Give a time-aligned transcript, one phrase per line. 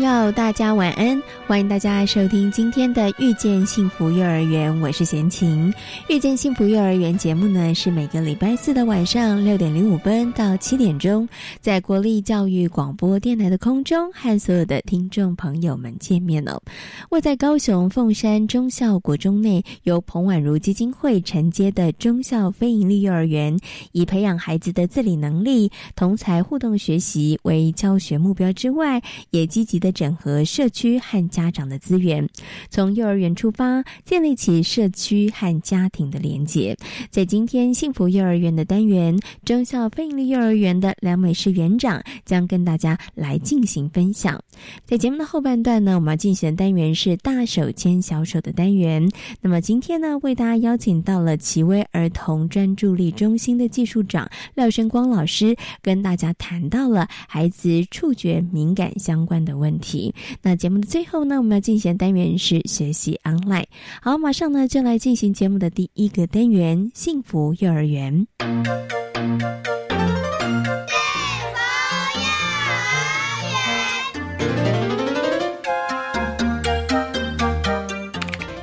[0.00, 5.68] 要大家晚安，欢迎大家收听今天的《遇见幸福幼儿园》，我是贤琴。
[6.08, 11.28] 《遇见幸福幼儿园》节目呢，是每个礼拜四的晚上六点零五分到七点钟，
[11.60, 16.62] 在国立教育广播电台的空中和所有的听众朋友们见面了。
[17.08, 23.58] 位在高雄凤山中校国中内，由彭婉如基金会承接的中校非营利幼儿园，
[23.90, 30.16] 以培养孩子的自理能力、同才互动学习为教学目标之外，也积极的整。
[30.22, 32.28] 合社区和家家长的资源，
[32.68, 36.76] 从幼儿园出发，建立起社区和家庭的连结。
[37.08, 44.42] 在今天幸福幼儿园的单元，中校非营利幼儿园的梁美诗园长将跟大家来进行分享。
[44.84, 49.08] 在节目的后半段呢，我们要进行的单元是大手牵小手的单元。
[49.40, 60.12] 那么今天呢，为大家邀请到了奇威儿童专注力中心的技术长廖生光老师，跟大家谈到了孩子触觉敏感相关的问题。
[60.42, 63.66] 那节目的最后呢，那我们要进行单元是学习 online。
[64.02, 68.26] 好，马上呢就来进行节目的第一个单元——幸福幼儿园。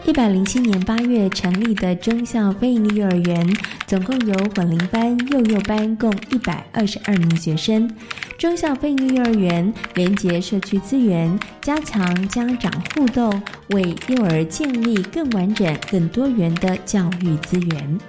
[0.05, 7.89] 一百零七年八月成立的中校非营利幼儿园，总共有混龄班、幼幼班共一百二十二名学生。
[8.37, 17.99] 中校非营幼儿园连接社区资源，加强家长互动，为幼儿建立更完整、更多元的教育资源。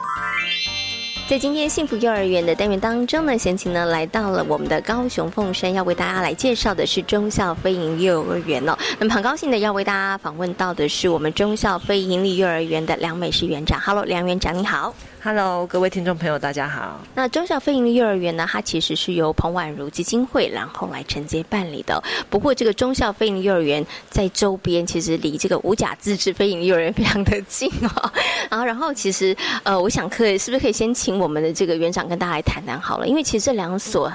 [1.26, 8.76] 在今天幸福幼儿园的单元当中呢，贤琴呢来到了我们的高雄凤山，要为大家来介绍的是中校非营幼儿园哦。
[8.98, 13.80] 那么很高兴的要为大家访问到的是我们中校非营利幼儿园的梁美诗园长。
[13.80, 14.94] Hello，梁园长你好。
[15.30, 17.02] Hello，各位听众朋友，大家好。
[17.14, 18.48] 那中小飞营的幼儿园呢？
[18.50, 22.02] 它其实是由彭婉如基金会然后来承接办理的。
[22.30, 28.10] 不过，这个中小飞营幼儿园在周边其实离这个五甲自治飞营幼儿园非常的近哦。
[28.48, 33.06] 然后，然后其实呃，我想可以是不是可以先请我们的这个园长跟大家来谈谈好了？
[33.06, 34.10] 因为其实这两所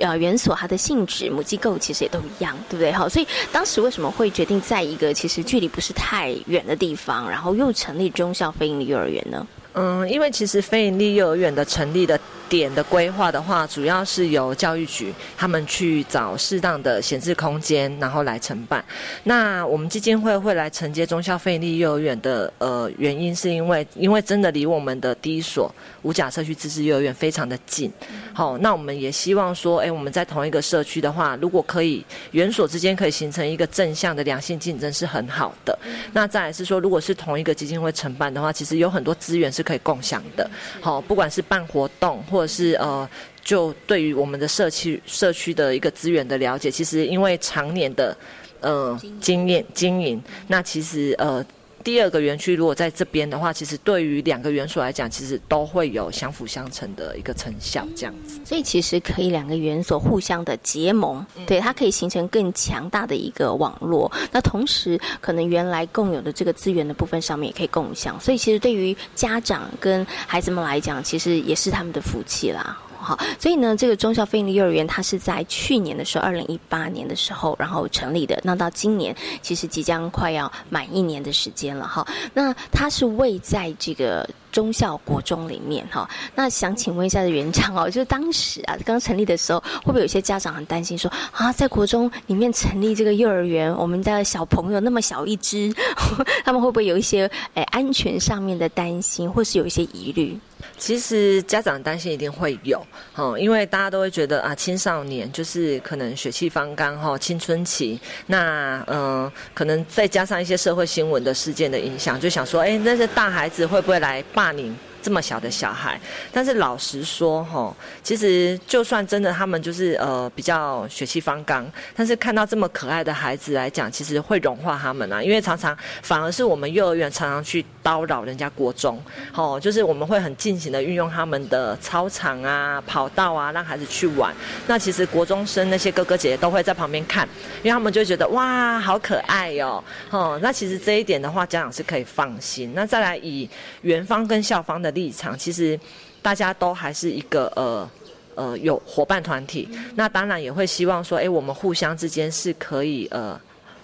[0.00, 2.90] 呃园所它的性质母机构其实也都一样，对不对？
[2.90, 9.46] 好，所以当时为什么会决定在一个其实距离不是太远的地方，然后又成立中小飞营的幼儿园呢？
[9.76, 12.18] 嗯，因为其实非营利幼儿园的成立的。
[12.48, 18.84] 点的规划的话，主要是由教育局他们去找适当的闲置空间，然后来承办。
[19.24, 27.92] 那我们基金会会来承接中校费力幼儿园的呃原因，是因为因为真的离我们的第一所五甲社区自治幼儿园非常的近。
[28.32, 35.76] 好，那我们也希望说，哎，我们在同一个社区的话，如果可以园所之间可以形成一个正向的良性竞争，是很好的。
[36.12, 40.48] 那再来是说，如果是同一个基金会承办的话，其实有很多资源是可以共享的。
[40.80, 42.22] 好，不管是办活动。
[42.30, 43.08] 或者是呃，
[43.42, 48.16] 就对于我们的社区社区的一个资源的了解，其实因为常年的
[48.60, 51.44] 呃经验经营，那其实呃。
[51.86, 58.40] 第二个园区如果在这边的话，其实对于两个园所来讲，其实都会有相辅相成的一个成效，这样子。
[58.44, 64.10] 所以其实可以两个园所互相的结盟，对它可以形成更强大的一个网络。
[64.32, 68.18] 那同时，可能原来共有的这个资源的部分上面也可以共享。
[68.18, 72.76] 所以其实对于家长跟孩子们来讲，其实也是他们的福气啦。
[73.06, 78.36] 好，所以呢，这个中校飞利幼儿园它是在去年的时候，二零一八年的时候，然后成立的。
[78.42, 82.04] 那到今年，其实即将快要满一年的时间了哈。
[82.34, 86.08] 那它是位在这个中校国中里面哈。
[86.34, 95.70] 那想请问一下的园长哦，就是当时啊，刚成立的时候，会不会有些家长很担心说啊，在国中里面成立这个幼儿园，我们的小朋友那么小一只，
[96.42, 100.38] 他们会不会有一些诶安全上面的担心，或是有一些疑虑？
[100.78, 114.76] 其实家长担心一定会有，哦，因为大家都会觉得啊，青少年就是可能血气方刚哈，青春期，那嗯，可能再加上一些社会新闻的事件的影响，就想说，哎，那些大孩子会不会来霸凌？
[115.06, 116.00] 这么小的小孩。
[116.32, 117.72] 但是老实说，哈，
[118.02, 121.64] 其实就算真的他们就是呃比较血气方刚，
[121.94, 125.22] 但是看到这么可爱的孩子来讲，其实会融化他们啊。
[125.22, 129.00] 因为常常反而是我们幼儿园常常去叨扰人家国中，
[129.32, 134.34] 哦，就是我们会很尽情的运用他们的操场啊、跑道啊，让孩子去玩。
[134.66, 137.28] 那其实国中生那些哥哥姐姐都会在旁边看，
[137.62, 142.72] 因为他们就觉得哇，好可爱哟，哦，那其实这一点的话，家长是可以放心。
[142.74, 143.48] 那再来以
[143.82, 145.78] 园方跟校方的立场，其实
[146.22, 147.88] 大家都还是一个呃
[148.34, 153.40] 呃有伙伴团体，那当然也会希望说，哎，我们互相之间是可以呃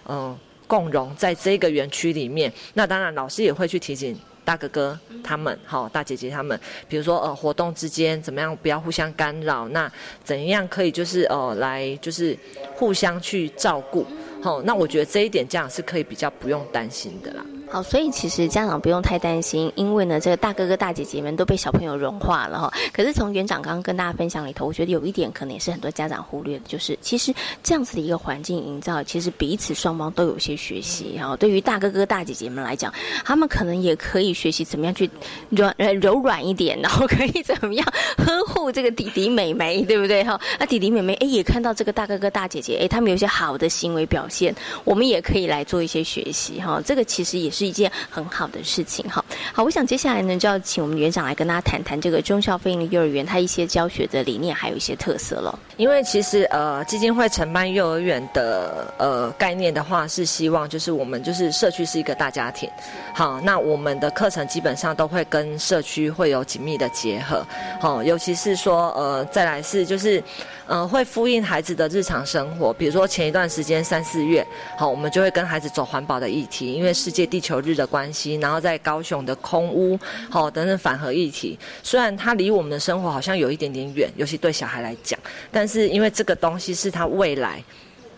[0.09, 0.37] 嗯
[0.67, 2.51] 共融在这个园区里面。
[2.75, 4.19] 那当然老师也会去提醒。
[4.45, 9.89] 大哥哥他们，好大姐姐他们，比如说呃活动之间怎么样不要互相干扰，那
[10.25, 12.37] 怎样可以就是呃来就是
[12.75, 14.05] 互相去照顾，
[14.43, 17.47] 好，那我觉得这一点这样是可以比较不用担心的啦。
[17.73, 22.71] 好，所以其实家长不用太担心，因为呢，这个大哥哥大姐姐们都被小朋友融化了哈。
[22.93, 27.33] 可是从园长刚刚跟大家分享里头，我觉得有一点可能也是很多家长忽略的，就是其实
[27.63, 31.35] 这样子的一个环境营造，其实彼此双方都有些学习哈。
[31.35, 32.93] 对于大哥哥大姐姐们来讲，
[33.25, 35.09] 他们可能也可以学习怎么样去
[35.49, 37.87] 软呃柔软一点，然后可以怎么样
[38.19, 40.39] 呵护这个弟弟妹妹，对不对哈？
[40.61, 44.55] 那弟弟妹妹哎也看到这个大哥哥大姐姐哎，他们有些好的行为表现，
[44.85, 46.79] 我们也可以来做一些学习哈。
[46.85, 47.62] 这个其实也是。
[47.63, 49.25] 是一件很好的事情，哈。
[49.53, 55.57] 好，我想接下来呢，就要请我们园长来跟大家谈谈这个中校非营幼儿园它一些教学的理念，还有一些特色了。
[55.77, 62.69] 因为其实呃，基金会承办幼儿园的呃概念的话，是希望就是我们就是社区是一个大家庭，
[63.15, 67.47] 好，那我们的课程基本上都会跟社区会有紧密的结合，
[67.81, 70.21] 好，尤其是说呃，再来是就是。
[70.69, 74.47] 嗯，会呼应孩子的日常生活，比如说前一段时间三四月，
[74.79, 79.99] 好，我们就会跟孩子走环保的议题，因为世界地球日的关系，然后在高雄的空屋，
[80.31, 85.19] 好等等反核议题，虽然它离我们的生活好像有一点点远，尤其对小孩来讲，
[85.51, 87.63] 但是因为这个东西是他未来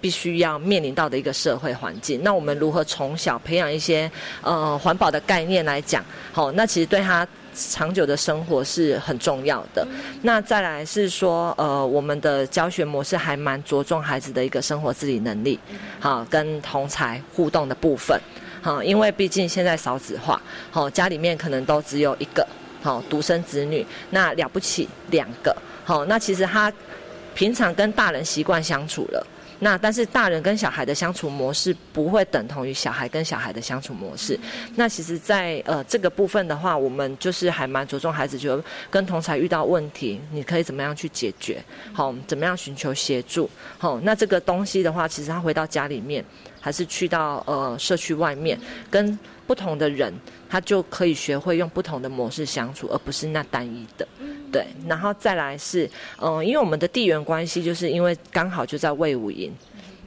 [0.01, 4.11] 必须要面临到的一个社会环境，那我们如何从小培养一些
[4.43, 7.27] 呃环保的概念来讲，好，那其实对他。
[7.57, 9.87] 长久的生活是很重要的。
[10.23, 15.57] 那再来是说，呃，我们的教学模式还蛮着重孩子的一个生活自理能力，
[16.01, 18.21] 好，跟同才互动的部分，
[18.65, 20.41] 好，因为毕竟现在少子化，
[20.71, 22.47] 好，家里面可能都只有一个，
[22.83, 26.73] 好，独生子女，那了不起两个，好，那其实他
[27.35, 29.27] 平常跟大人习惯相处了。
[29.61, 34.39] 那但是大人跟小孩的相处模式不会等同于小孩跟小孩的相处模式。
[34.75, 41.63] 那其实，在呃这个部分的话，我们就是还蛮着重孩子，就跟同才遇到问题，你可以怎么样去解决？
[41.93, 43.49] 好，怎么样寻求协助？
[43.79, 46.23] 好，那这个东西的话，其实他回到家里面，
[46.65, 48.59] 还是去到呃社区外面，
[48.91, 50.11] 跟不同的人，
[50.49, 54.09] 他就可以学会用不同的模式相处，而不是那单一的。
[54.51, 55.87] 对，然后再来是，
[56.19, 59.53] 嗯，因为我们的地缘关系，就是因为刚好就在魏武营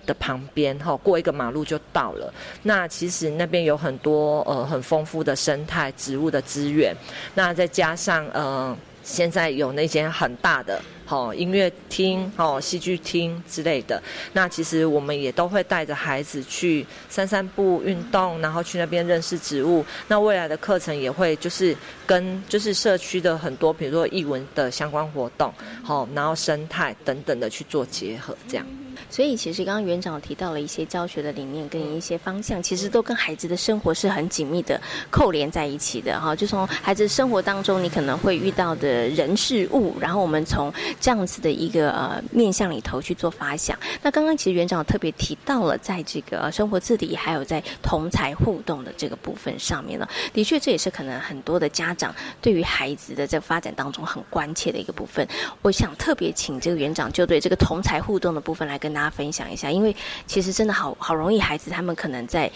[0.07, 2.33] 的旁边，哈，过一个马路就到了。
[2.63, 6.91] 那其实那边有很多呃很丰富的生态植物的资源，
[7.35, 10.81] 那再加上呃现在有那间很大的。
[11.07, 14.03] 好，音乐厅、好戏剧厅之类的。
[14.33, 19.85] 那其实我们也都会带着孩子去散散步、运动，然后去那边认识植物。
[20.09, 21.73] 那未来的课程也会就是
[22.05, 28.67] 跟就是社区的很多，比如说艺文的相关活动，好，然后生态等等的去做结合，这样。
[29.09, 34.79] 所以，其实刚刚园长提到了一些教学的理念跟一些方向，其实都跟孩子的生活是很紧密的
[35.11, 36.35] 扣连在一起的哈。
[36.35, 43.77] 就从孩子生活当中，你可能会遇到的人事物，然后我们从这样子的一个呃面向里头去做发想。
[44.01, 55.27] 那刚刚其实园长特别提到了，在这个生活自理还有在同才互动的这个部分上面呢，的确这也是可能很多的家长对于孩子的这个发展当中很关切的一个部分。
[55.61, 58.86] 我想特别请这个园长就对这个同才互动的部分来跟。
[58.87, 59.93] 跟大家分享一下，因为
[60.27, 62.49] 其实真的好好容易，孩子他们可能在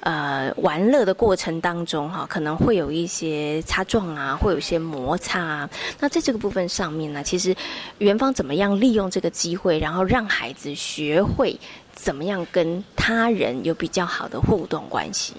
[0.00, 5.70] 呃玩乐的过程当中哈，可能会有一些擦撞啊，会有一些摩擦啊。
[5.98, 7.56] 那在这个部分上面呢，其实
[7.96, 11.58] 元芳怎么样利用这个机会，然后让孩子学会
[11.94, 15.32] 怎么样跟他人有比较好的互动关系？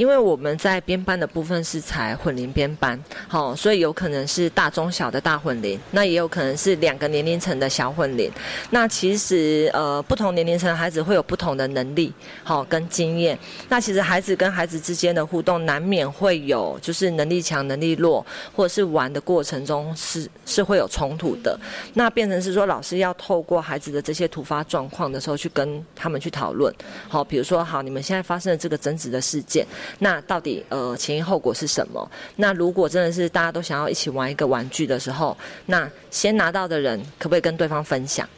[0.00, 8.32] 因为我们在编班的部分是采混龄编班，好，所以有可能是大中小的大混龄，那也有可能是两个年龄层的小混龄。
[8.70, 12.10] 那其实呃，不同年龄层的孩子会有不同的能力，
[12.42, 13.38] 好跟经验。
[13.68, 18.24] 那其实孩子跟孩子之间的互动，难免会有就是能力强、能力弱，
[18.56, 21.60] 或者是玩的过程中是是会有冲突的。
[21.92, 26.74] 那变成是说，老师要透过孩子的这些突发状况的时候，去跟他们去讨论。
[27.06, 29.66] 好，比如说，好，你们现在发生了这个争执的事件。
[29.98, 32.10] 那到底呃前因后果是什么？
[32.36, 38.28] 那如果真的是大家都想要一起玩一个玩具的时候，那先拿到的人可不可以跟对方分享？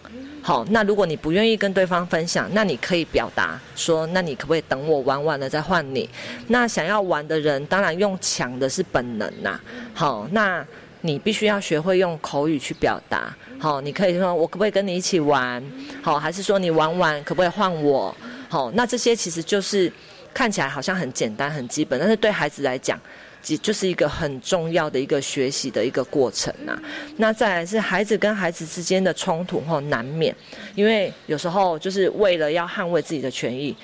[0.44, 6.10] 好，那如果你不愿意跟对方分享，那你可以表达说，那你可不可以等我玩完了再换你？
[6.48, 9.60] 那想要玩的人，当然用抢的是本能呐。
[9.94, 10.66] 好，那
[11.02, 13.32] 你必须要学会用口语去表达。
[13.60, 15.62] 好，你可以说我可不可以跟你一起玩？
[16.02, 18.12] 好，还是说你玩完可不可以换我？
[18.48, 19.90] 好，那这些其实就是
[20.32, 22.98] 看起来好像很简单、很基本，但是对孩子来讲。
[23.42, 26.80] 即就是一个很重要的一个学习的一个过程呐。
[27.16, 30.32] 那再来是孩子跟孩子之间的冲突后难免，
[30.76, 33.76] 因为有时候就是为了要捍卫自己的权益，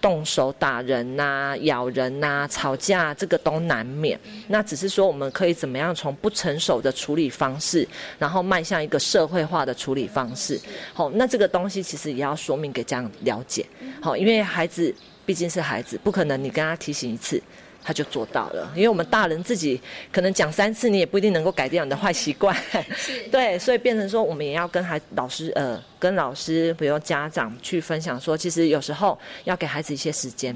[0.00, 4.18] 动手打人呐、咬人呐、吵架，这个都难免。
[4.48, 7.86] 那只是说我们可以怎么样从不成熟的处理方式，
[8.18, 10.58] 然后迈向一个社会化的处理方式。
[10.94, 13.66] 好，那这个东西其实也要说明给家长了解。
[14.00, 14.94] 好，因为孩子
[15.26, 17.42] 毕竟是孩子，不可能你跟他提醒一次。
[17.88, 19.80] 他就做到了，因为我们大人自己
[20.10, 22.52] 可能讲三次，你也不一定能够改掉你的坏习惯。
[23.30, 30.52] 对，所以变成说，我们也要跟孩老师呃，跟老师，比如家长去分享说，其实有时候要给孩子一些时间，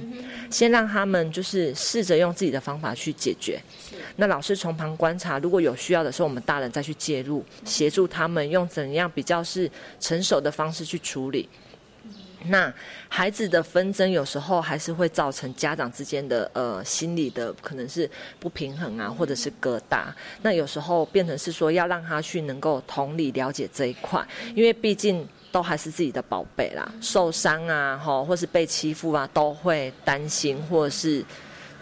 [0.50, 3.62] 先让他们就是试着用自己的方法去解决。
[4.16, 11.48] 那老师从旁观察，如果有需要的时候，我们大人再去介入，协助他们用怎样比较是成熟的方式去处理。
[12.46, 12.72] 那
[13.08, 20.04] 孩子的纷争有时候还是会造成家长之间的呃心理的可能是不平衡啊，或者是疙瘩。
[20.42, 31.24] 那有时候变成是说要让他去能够同理了解这一块，因为毕竟都还是自己的宝贝啦，受伤啊，哈，或是被欺负啊，都会担心或者是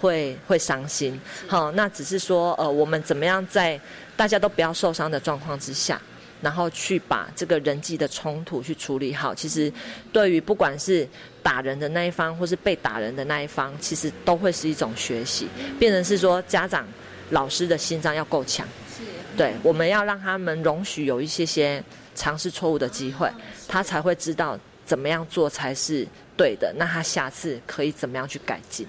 [0.00, 1.20] 会会伤心。
[1.46, 3.80] 好，那只是说呃，我们怎么样在
[4.16, 6.00] 大家都不要受伤的状况之下。
[6.40, 9.72] 然后去把这个人际的冲突去处理好，其实
[10.12, 11.06] 对于不管是
[11.42, 16.86] 打人的那一方，或是被打人的那一方，其实都会是一种学习，变成是说家长、
[17.30, 18.66] 老师的心脏要够强。
[18.96, 19.02] 是，
[19.36, 21.82] 对，我们要让他们容许有一些些
[22.14, 23.30] 尝试错误的机会，
[23.66, 28.86] 他才会知道怎么样做才是对的，那他下次可以怎么样去改进。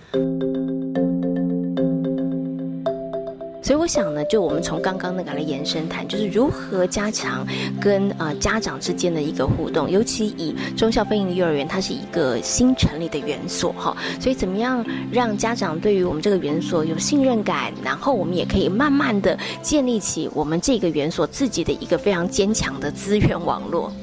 [3.69, 7.45] 所以我想呢，就我们从刚刚那个来延伸谈，就是如何加强
[7.79, 23.93] 跟呃家长之间的一个互动，尤其以中校非营幼儿园，它是一个新成立的园所哈，所以怎么样让家长对于我们这个园所有信任感，然后我们也可以慢慢的建立起我们这个园所自己的一个非常坚强的资源网络。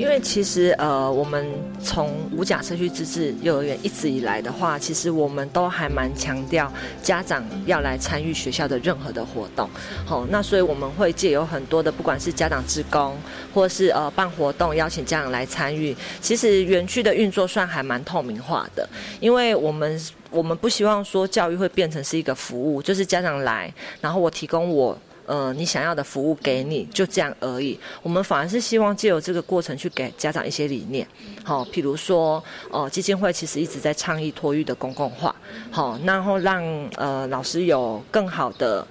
[0.00, 1.46] 因为其实呃，我们
[1.82, 9.68] 从五甲社区自治幼儿园一直以来的话，其实我们都还蛮强调家长要来参与学校的任何的活动。
[10.06, 13.14] 好，那所以我们会借有很多的，不管是家长职工，
[13.52, 15.94] 或是呃办活动邀请家长来参与。
[16.22, 18.88] 其实园区的运作算还蛮透明化的，
[19.20, 24.96] 因为我们我们不希望说教育会变成是一个服务，就是家长来，然后我提供我。
[25.30, 27.78] 呃，你想要的服务给你，就这样而已。
[28.02, 31.06] 我们反而是希望借由这个过程去给家长一些理念，
[31.44, 35.32] 好，比如说，呃，基金会其实一直在倡议托育的公共化，
[35.70, 36.64] 好，然后让
[36.96, 38.84] 呃老师有更好的。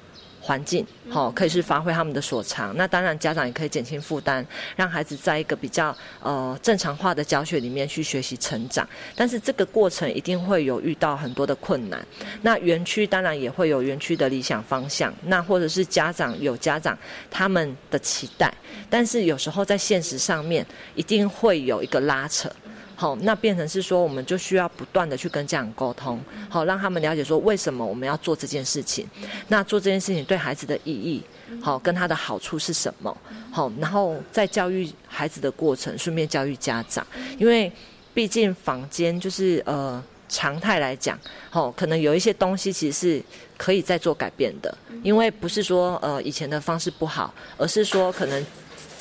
[0.49, 2.75] 环境好，可以是发挥他们的所长。
[2.75, 4.43] 那当然，家长也可以减轻负担，
[4.75, 8.87] 让孩子在一个比较呃正常化的教学里面去学习成长。
[9.15, 12.03] 但是这个过程一定会有遇到很多的困难。
[12.41, 16.97] 那园区当然也会有园区的理想方向，那或者是家长有家长
[17.29, 18.51] 他们的期待。
[18.89, 20.65] 但是有时候在现实上面，
[20.95, 22.51] 一定会有一个拉扯。
[22.99, 29.07] 好，那变成是说，我们就需要不断的去跟家长沟通，好，让他们了解说为什么我们要做这件事情，
[29.47, 31.23] 那做这件事情对孩子的意义，
[31.61, 33.17] 好，跟他的好处是什么，
[33.53, 37.71] 好，然后在教育孩子的过程，顺便教育家长，因为
[38.13, 41.17] 毕竟坊间就是呃常态来讲，
[41.49, 43.23] 好，可能有一些东西其实是
[43.55, 48.45] 可以再做改变的，因为不是说呃以前的方式不好，而是说可能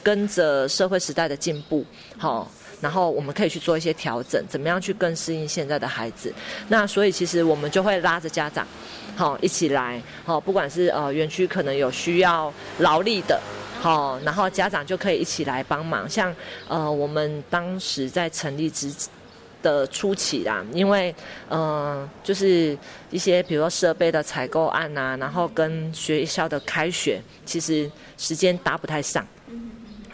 [0.04, 1.84] 跟着社会时代的进步，
[2.16, 2.48] 好。
[2.80, 6.32] 然后我们可以去做一些调整，怎么样去更适应现在的孩子？
[6.68, 8.66] 那所以其实我们就会拉着家长，
[9.16, 13.40] 好一起来，好不管是呃园区可能有需要劳力的，
[13.80, 16.08] 好，然后家长就可以一起来帮忙。
[16.08, 16.34] 像
[16.68, 18.92] 呃我们当时在成立之
[19.60, 21.12] 的初期啦，因为
[21.48, 22.78] 呃就是
[23.10, 29.26] 一些比如说设备的采购案啊，然后跟学校的开学，其实时间搭不太上。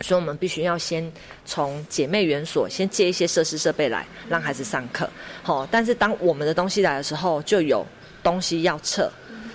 [0.01, 1.11] 所以，我们必须要先
[1.45, 5.09] 从姐妹园所先借一些设施设备来，让孩子上课。
[5.43, 7.87] 好，但是当我们的东西来的时候，就有
[8.23, 9.11] 东西要撤，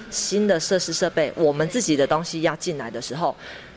[0.10, 3.36] 新的设施设备，我们自己的东西要进来的时候，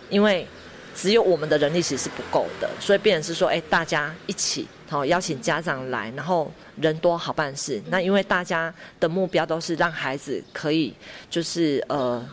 [0.09, 0.47] 因为
[0.95, 7.83] 只有我们的人力其实是不够的，所以变成是说，哎，大家一起好邀请家长来，然后人多好办事。
[7.89, 10.95] 那因为大家的目标都是让孩子可以
[11.29, 12.25] 就是呃。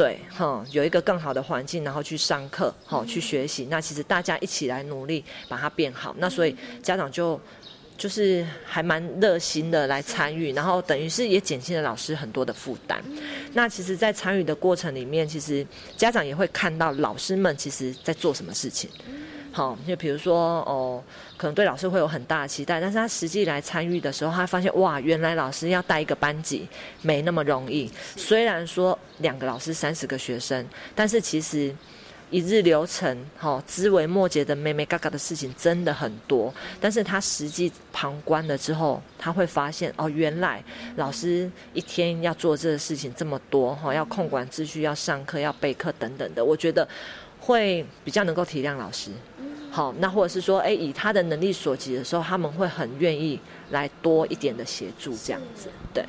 [0.00, 3.66] 对，哈，有一个更好的环境，然后去上课，好去学习。
[3.68, 6.16] 那其实大家一起来努力，把它变好。
[6.16, 7.38] 那所以家长就
[7.98, 13.04] 就是还蛮热心的来参与，然后等于是也减轻了老师很多的负担。
[13.52, 15.66] 那其实，在参与的过程里面，其实
[15.98, 18.88] 家长也会看到老师们其实在做什么事情。
[19.52, 21.04] 好，就比如说哦，
[21.40, 26.68] 可能对老师会有很大的期待，但是他实际来参与的时候，他发现哇，原来老师要带一个班级
[27.00, 27.90] 没那么容易。
[28.14, 30.62] 虽然说两个老师三十个学生，
[30.94, 31.74] 但是其实
[32.28, 36.52] 一日流程，哈，枝微末节的妹妹嘎嘎的事情真的很多。
[36.78, 40.62] 但是他实际旁观了之后，他会发现哦，原来
[40.96, 46.86] 老师一天要做这个事情这么多，哈，要控管秩序，要上课，要备课等等的，我觉得。
[47.42, 49.10] 会比较能够体谅老师，
[49.70, 53.38] 好，那或者是说，哎，以他的能力所及的时候，他们会很愿意
[53.70, 56.04] 来多一点的协助，这样子，对，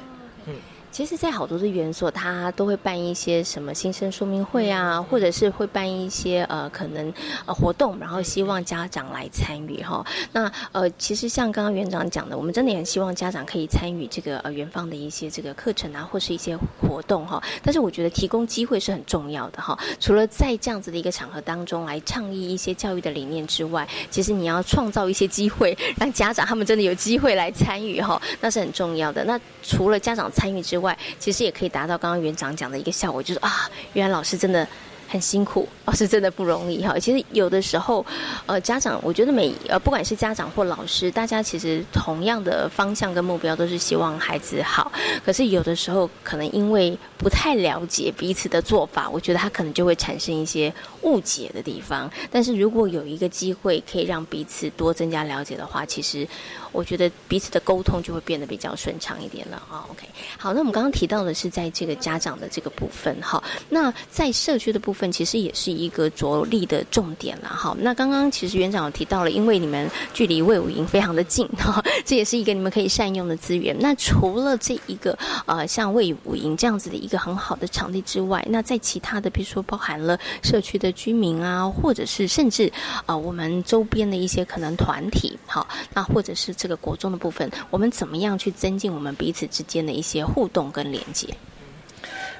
[0.48, 0.56] 嗯。
[0.92, 7.12] 其实，在好多的园所，他都会办一些什么新生说明会啊，或者是会办一些呃可能
[7.46, 10.06] 呃活动，然后希望家长来参与哈。
[10.34, 17.42] 那呃，其实像刚刚园长讲的，我们真的也很希望家长可以参与这个呃园方的一些这个课程啊，或是一些活动哈。
[17.64, 19.80] 但是我觉得提供机会是很重要的哈。
[19.98, 29.24] 除了在这样子的一个场合当中来倡议一些教育的理念之外，其实你要创造一些机会，让家长他们真的有机会来参与哈，那是很重要的。
[29.24, 34.68] 那除了家长参与之外，外，其实也可以达到刚刚园长讲的一个效果，就是啊，原来老师真的。
[35.12, 36.98] 很辛苦，老师真的不容易哈。
[36.98, 38.06] 其实有的时候，
[38.46, 44.90] 呃，家长我觉得每呃，不管是家长或老师，大家其实同样的方向跟目标都是希望孩子好。
[45.26, 52.10] 可是有的时候，可能因为不太了解彼此的做法，我觉得他可能就会产生一些误解的地方。
[52.32, 56.28] 但是如果有一个机会可以让彼此多增加了解的话，其实
[56.72, 59.86] 我觉得彼此的沟通就会变得比较顺畅一点了啊。
[59.92, 65.12] OK，好，那我们刚刚提到的是在这个家长的这个部分哈，那在社区的部分。
[65.12, 67.76] 其实也是一个着力的重点了哈。
[67.80, 73.76] 那刚刚其实园长有提到了，因为你们距离魏武营非常的近哈， 这也是一个你们可以善用的资源。
[73.80, 82.72] 那除了这一个呃像魏武营这样子的一个很好的场地之外，那在其他的比如说包含了社区的居民啊，或者是甚至
[83.06, 91.28] 啊我们周边的一些可能团体好，那或者是这个国中的部分，我们怎么样去增进我们彼此之间的一些互动跟连接？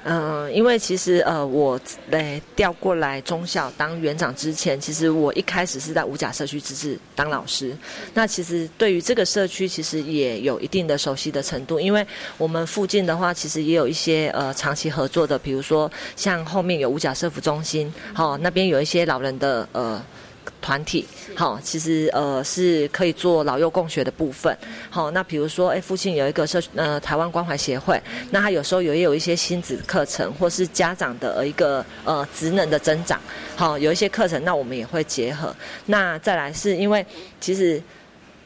[0.04, 7.76] 嗯，因为其实呃，我来调过来中校当园长之前，其实我一开始是在五甲社区自治当老师。
[8.14, 11.78] 那其实对于这个社区，其实也有一定的熟悉的程度。
[11.78, 12.04] 因为
[12.36, 20.02] 我们附近的话，其实也有一些呃长期合作的，比如说像后面有五甲社福中心，好那边有一些老人的呃。
[20.60, 24.56] 团体好，其实呃是可以做老幼共学的部分。
[24.90, 28.00] 好，那比如说，哎，附近有一个社呃台湾关怀协会，
[28.30, 33.20] 那他有时候也有一些亲子课程，或是家长的一个呃职能的增长。
[33.56, 35.54] 好，有一些课程，那我们也会结合。
[35.86, 37.04] 那再来是因为
[37.40, 37.82] 其实。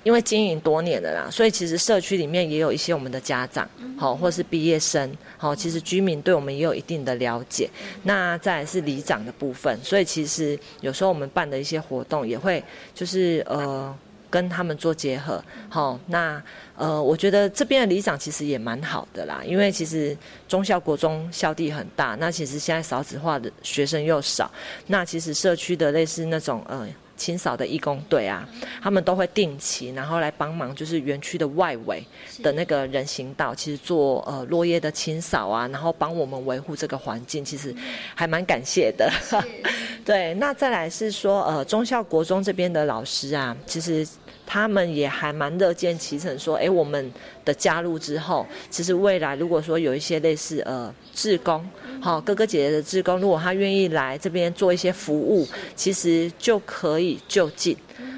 [0.06, 7.68] 因为经营多年的啦，所以其实社区里面也有一些我们的家长，好，或是毕业生，好，其实居民对我们也有一定的了解。
[8.04, 12.62] 那再是里长的部分，所以其实有时候我们办的一些活动也会
[12.94, 13.92] 就是呃
[14.30, 15.42] 跟他们做结合。
[15.68, 16.40] 好，那
[16.76, 20.16] 呃我觉得这边的里长其实也蛮好的啦，因为其实
[20.46, 24.48] 中校国中校地很大，那其实现在少子化的学生又少，
[24.86, 26.86] 那其实社区的类似那种呃。
[27.16, 28.46] 清扫的义工队啊，
[28.82, 32.04] 他们都会定期，然后来帮忙，就是园区的外围
[32.42, 37.74] 的那个人行道，其实做呃落叶的清扫啊，然后帮我们维护这个环境，其实
[38.14, 39.10] 还蛮感谢的。
[40.04, 44.06] 对，那再来是说，呃，中校国中这边的老师啊，其实。
[44.46, 47.12] 他们也还蛮乐见其成，说，哎，我们
[47.44, 51.68] 的加入之后，其实未来如果说有一些类似呃志工，
[52.00, 57.76] 好哥哥姐姐的志工，如果他愿意来这边做一些服务，其实就可以就近。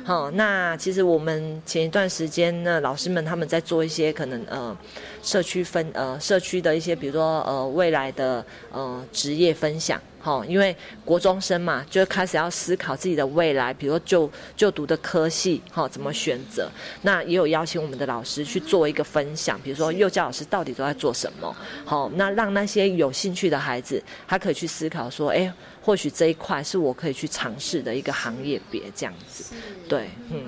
[0.09, 4.75] 好，那其实我们前一段时间呢，老师们他们在做一些可能呃
[5.23, 8.43] 社区分呃社区的一些，比如说呃未来的
[8.73, 10.01] 呃职业分享。
[10.21, 16.71] 好，因为国中生嘛，就开始要思考自己的未来，比如说就就读的科系，好怎么选择？
[17.03, 21.55] 那也有邀请我们的老师去做一个分享，比如说幼教老师到底都在做什么？
[21.85, 25.51] 好，那让那些有兴趣的孩子，他可以去思考说，哎，
[25.89, 29.55] 或许这一块是我可以去尝试的一个行业别这样子。
[29.89, 30.45] 对，嗯。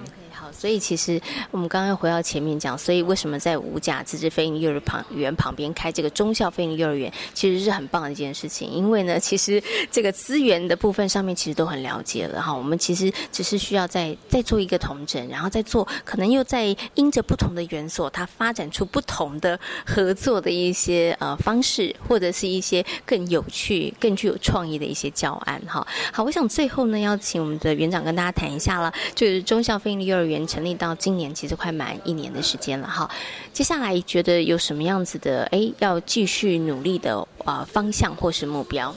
[0.53, 8.71] 所以其实我们刚刚回到前面讲，所以为什么在五甲自治非营幼儿旁园旁边开这个中校非营幼儿园，其实是很棒的一件事情。
[8.71, 12.55] 因为呢，其实这个资源的部分上面其实都很了解了哈。
[12.55, 25.87] 我们其实只是需要再再做一个统整，然后再做可能又在因着不同的园所，它发展出不同的合作的一些呃方式，或者是一些更有趣、更具有创意的一些教案哈。
[26.13, 33.11] 好，我想最后呢，要请我们的园长跟大家谈一下了，就是中校非营利幼儿园成立到今年其实快满一年的时间了哈。
[33.53, 38.95] 接下来觉得有什么样子的哎，要继续努力的啊方向或是目标？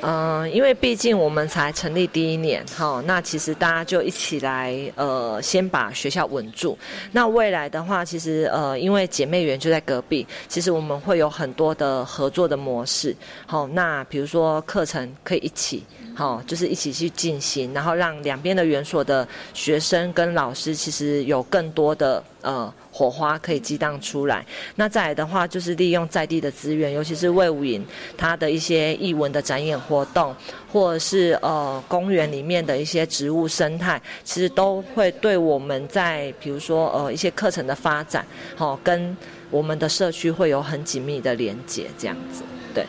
[0.00, 6.78] 嗯，因为毕竟我们才成立第一年，哈，那其实大家就一起来，呃，先把学校稳住。
[7.10, 13.12] 那未来的话，其实呃，因为姐妹园就在隔壁，其实我们会有很多的合作的模式，
[13.44, 15.82] 好，那比如说课程可以一起。
[16.18, 24.44] 好，就是一起去进行，然后让两边的园所的学生跟老师，其实有更多的呃火花可以激荡出来。
[24.74, 30.34] 那再来的话，就是利用在地的资源，尤其是魏武营它的一些艺文的展演活动，
[30.72, 38.26] 或者是呃公园里面的一些植物生态，其实都会对我们在比如说呃一些课程的发展，
[38.56, 39.16] 好跟
[39.52, 42.42] 我们的社区会有很紧密的连接，这样子，
[42.74, 42.84] 对。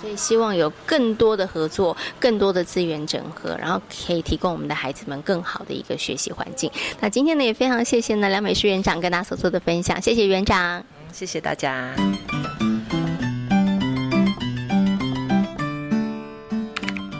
[0.00, 6.70] 所以希望有更多的合作，更多的资源整合，然后可以提供我们的孩子们更好的一个学习环境。
[7.00, 11.94] 那今天呢，也非常谢谢呢梁美诗园长跟大家所做的分享，谢谢园长，谢谢大家。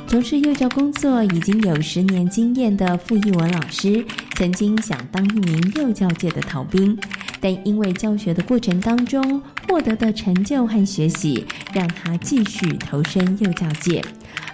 [0.06, 4.04] 从事幼教工作已经有十年经验的傅艺文老师，
[4.36, 6.96] 曾经想当一名幼教界的逃兵，
[7.40, 14.02] 但因为教学的过程当中获得的成就和学习，让他继续投身幼教界。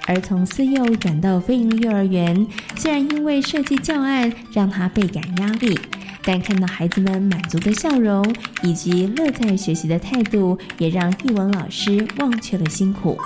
[0.06, 2.46] 而从私幼转到非营利幼儿园，
[2.76, 5.78] 虽然因为设计教案让他倍感压力，
[6.24, 8.24] 但看到孩子们满足的笑容
[8.62, 13.16] 以及乐在学习的态度，也让艺文老师忘却了辛苦。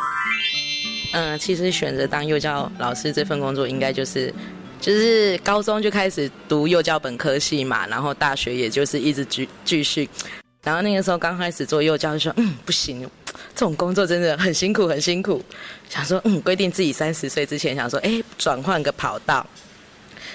[1.12, 4.34] 嗯，其实选择当幼教老师这份工作，应该就是，
[4.80, 10.08] 就是高中就开始读幼教本科系嘛，然后大学也就是一直继继续，
[10.64, 13.09] 然后那个时候刚开始做幼教，就说嗯不行，
[13.55, 15.40] 这种工作真的很辛苦很辛苦，
[15.88, 19.46] 想说嗯规定自己三十岁之前想说哎转换个跑道，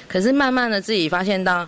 [0.08, 1.68] 可是慢慢的自己发现到，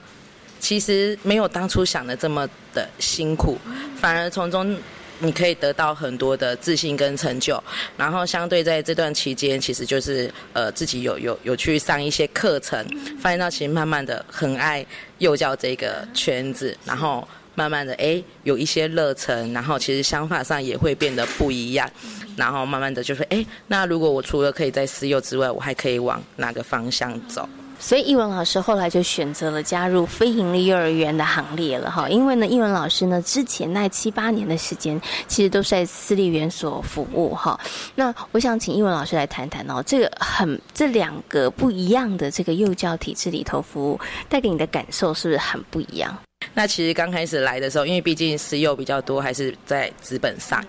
[0.60, 3.58] 其实没有当初想的这么的辛苦，
[4.00, 4.78] 反而从中。
[5.24, 7.64] 你可以得到很多的自信跟成就，
[7.96, 12.84] 然后相对在这段期间，其实就是呃自己有有有去上一些课程，
[13.20, 14.84] 发现到其实慢慢的很爱
[15.20, 17.28] 幼教这个圈子，然后
[17.62, 21.88] 慢慢的哎有一些热忱，然后其实想法上也会变得不一样，
[22.36, 27.48] 然后慢慢的就说哎，那如果我除了可以在私幼之外，我还可以往哪个方向走？
[27.80, 32.08] 所以，艺文老师后来就选择了加入非营利幼儿园的行列了哈。
[32.08, 37.60] 因为呢，艺文老师呢之前那七八年的时间，其实都是在私立园所服务哈。
[37.96, 46.16] 那我想请艺文老师来谈谈哦，这个很这两个不一样的这个幼教体制里头服务，带给你的感受是不是很不一样？
[46.54, 50.64] 那其实刚开始来的时候，因为毕竟私幼比较多，还是在资本上，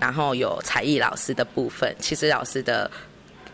[0.00, 2.90] 然后有才艺老师的部分，其实老师的。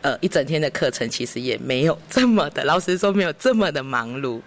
[0.00, 4.40] 呃，一整天的课程其实也没有这么的，老实说没有这么的忙碌。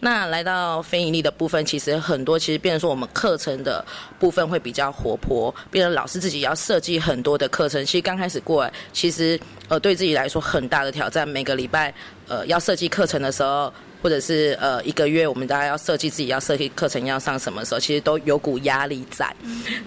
[0.00, 3.84] 那来到非盈利的部分，其实很多，其实变成说我们课程的
[4.18, 7.84] 部分会比较活泼，变成老师自己要设计很多的课程。
[7.84, 11.28] 其实刚开始过来，其实呃对自己来说很大的挑战。
[11.28, 11.92] 每个礼拜
[12.26, 13.70] 呃要设计课程的时候。
[14.02, 19.34] 或者是呃一个月，我们大家要设计自己要设计课程要上什么时候，其实都有股压力在，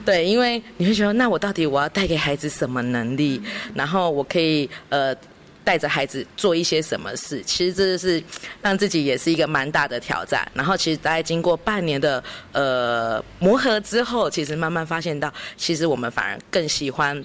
[0.06, 3.42] 对，因为你会觉得那我到底我要带给孩子什么能力，
[3.74, 5.14] 然后我可以呃
[5.64, 8.24] 带着孩子做一些什么事，其实这是
[8.62, 10.50] 让自己也是一个蛮大的挑战。
[10.54, 12.24] 然后其实大概经过半年的
[12.54, 17.24] 呃磨合之后，其实慢慢发现到，其实我们反而更喜欢。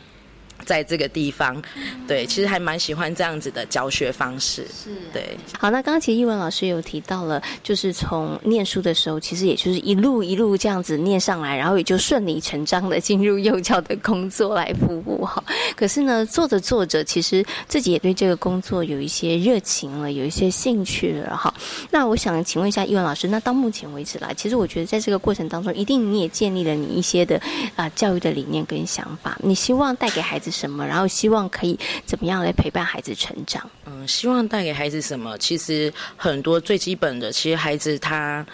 [0.65, 1.61] 在这个地方，
[2.07, 4.67] 对，其实还蛮喜欢这样子的教学方式。
[4.67, 5.37] 是，对。
[5.59, 15.43] 好，那刚刚其实一文老师有提到了，就是从念书的时候，其实也就是一路一路这样子念上来，然后也就顺理成章的进入幼教的工作来服务哈。
[15.75, 21.53] 可是呢，做着做着，其实自己也对这个工作有一些热情了，有一些兴趣了哈。
[21.91, 27.41] 那我想请问一下一文老师，那到目前为止来，其实我觉得在这个过程当中，一定你也建立了你一些的
[27.77, 30.50] 啊教育的理念跟想法，你希望带给孩子。
[30.51, 30.87] 什么？
[30.87, 33.69] 然后希望可以怎么样来陪伴孩子成长？
[33.87, 35.37] 嗯，希望带给孩子什么？
[35.39, 38.45] 其实很多最基本的，其实孩子他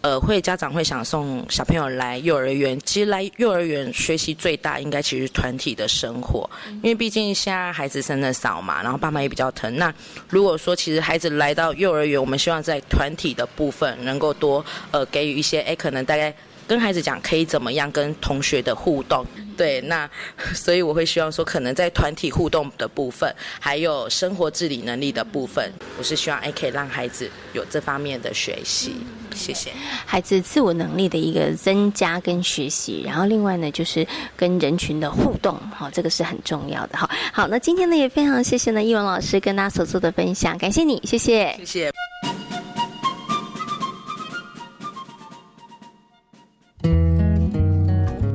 [0.00, 2.76] 呃，会家长会想送小朋友来幼儿园。
[2.84, 6.50] 其实来幼儿园学习最大，应该其实团体的生活，
[6.82, 9.76] 因为毕竟现在孩子生的少嘛，然后爸妈也比较疼。
[9.76, 9.94] 那
[10.28, 16.34] 如果说其实孩子来到幼儿园，我们希望在团体的部分能够多呃给予一些，哎，可能大概
[16.72, 19.26] 跟孩子讲可以怎么样跟同学的互动。
[19.58, 20.08] 对，那
[20.56, 23.30] 所以我会希望说，可能在团体互动的部分，
[23.60, 28.96] 还有生活自理能力的部分，我是希望哎可以让孩子有这方面的学习。
[29.34, 29.70] 谢谢
[30.06, 37.08] 孩子自我能力的一个增加跟学习，然后另外呢就是跟人群的互动，好，这个是很重要的哈。
[37.34, 42.41] 好，那今天呢也非常谢谢呢易文老师跟大家所做的分享，感谢你，谢谢，谢谢。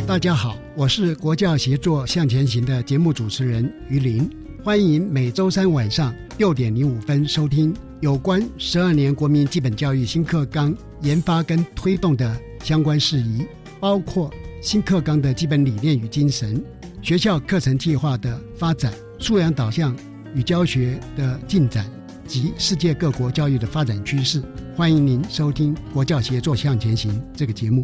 [0.08, 4.28] 大家好，我是国教协作向前行的节目主持人于林，
[4.64, 13.46] 欢迎每周三晚上六点零五分收听有关十二年国民基本教育新课纲研发跟推动的相关事宜，
[13.82, 16.64] 包括新课纲的基本理念与精神、
[17.02, 19.94] 学校课程计划的发展、素养导向
[20.34, 21.86] 与教学的进展
[22.26, 24.42] 及世界各国教育的发展趋势。
[24.74, 27.84] 欢迎您收听国教协作向前行这个节目。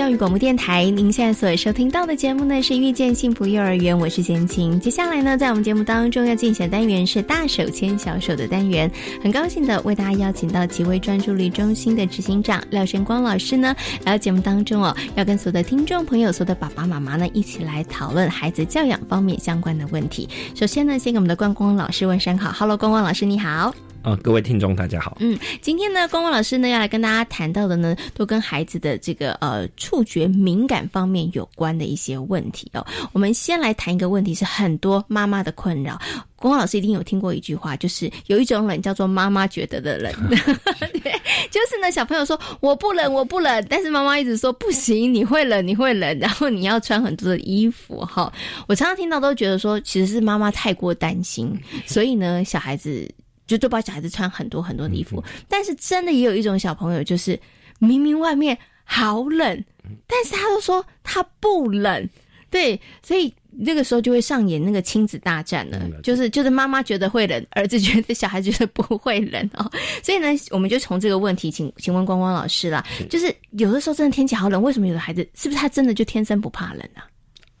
[0.00, 4.80] 教育广播电台，您现在所收听到的节目呢是遇见幸福幼儿园，我是贤琴。
[4.80, 8.90] 接下来呢，在我们节目当中要进行的单元是大手牵小手的单元，
[9.22, 20.26] 很高兴的为大家邀请到极为专注力中心的执行长廖晨光老师呢来到节目当中哦，要跟所有的听众朋友、所有的爸爸妈妈呢一起来讨论孩子教养方面相关的问题。
[20.54, 23.74] 首先呢，先给我们的光光老师问声好，Hello，光光老师你好。
[24.02, 25.18] 呃，各位听众大家好。
[25.20, 32.86] 嗯，今天呢，光光老师呢要来跟大家谈到的呢，都跟孩子的这个呃触觉敏感方面有关的一些问题哦。
[33.12, 36.00] 我们先来谈一个问题，是很多妈妈的困扰。
[36.36, 40.10] 光光老师一定有听过一句话，就是有一种冷叫做妈妈觉得的冷。
[40.30, 41.12] 对，
[41.50, 48.32] 就是呢，小朋友说我不冷，我不冷，但是妈妈一直说不行，你会冷，你会冷，然后你要穿很多的衣服哈。
[48.66, 51.54] 我常常听到都觉得说，其实是妈妈太过担心，
[51.86, 53.06] 所以呢，小孩子。
[53.50, 57.36] 就都把小孩子穿很多很多的衣服，但是真的也有一种小朋友，就是
[57.80, 59.64] 明明外面好冷，
[60.06, 62.08] 但是他都说他不冷，
[62.48, 69.68] 对，所以那个时候就会上演那个亲子大战了，就是就是妈妈觉得会冷，儿子觉得小孩觉得不会冷哦，
[70.02, 77.08] 所以呢，我们就从这个问题，请请问光光老师啦，就是有的时候真的天气好冷，为什么有的孩子是不是他真的就天生不怕冷啊？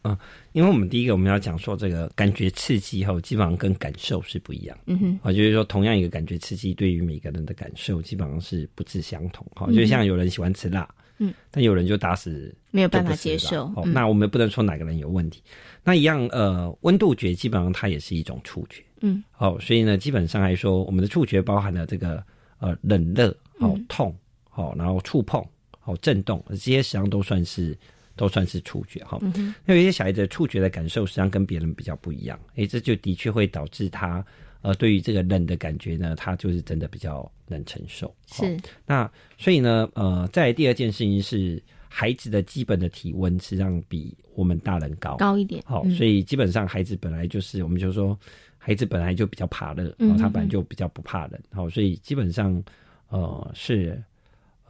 [0.02, 0.18] 啊。
[0.52, 4.76] 因为我们第一个我们要讲说这个感觉刺激后，基本上跟感受是不一样。
[4.86, 9.46] 嗯哼，啊，就是说同样一个感觉刺激，对于每个人的感受基本上是不致相同。
[9.54, 13.66] 哈，就像有人喜欢吃辣，嗯，但有人就打死没有办法接受。
[13.76, 15.40] 哦，那我们不能说哪个人有问题。
[15.84, 18.82] 那一样，呃，温度觉基本上它也是一种触觉。
[19.02, 22.20] 嗯，哦，所以呢，基本上来说，我们的触觉包含了这个
[22.58, 24.12] 呃冷热、好痛、
[24.48, 25.44] 好然后触碰、
[25.78, 27.78] 好震动，这些实际上都算是。
[28.20, 29.18] 都算是触觉哈，
[29.64, 34.22] 那有一些小孩子触觉的感受实际上跟别人比较不一样，诶，这就的确会导致他
[34.60, 38.14] 呃对于这个冷的感觉呢，他就是真的比较能承受。
[38.26, 45.62] 是，那所以呢，呃，在第二件事情是孩子的基本的体温实际上比我们大人高高一点。
[45.64, 48.14] 好，所以基本上孩子本来就是，我们就说
[48.58, 51.40] 孩子本来就比较怕热，嗯，他本来就比较不怕冷。
[51.52, 52.62] 好，所以基本上
[53.08, 53.98] 呃是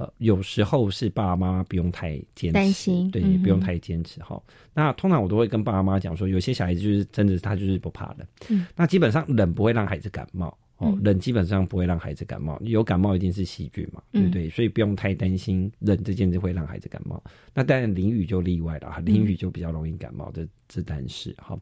[0.00, 4.42] 呃有时候是爸爸妈妈不用太坚持，担心对，不用太坚持哈。
[4.72, 10.56] 那通常我都会跟爸爸妈妈讲说，有些小孩子就是真的他就是不怕冷，嗯，那基本上冷不会让孩子感冒。
[10.80, 14.48] 哦，冷基本上不会让孩子感冒，有感冒一定是细菌嘛，对不对？
[14.48, 17.22] 所以不用太担心冷这件事会让孩子感冒。
[17.52, 21.54] 那当然淋雨就例外了，淋雨就比较容易感冒，这这但是哈。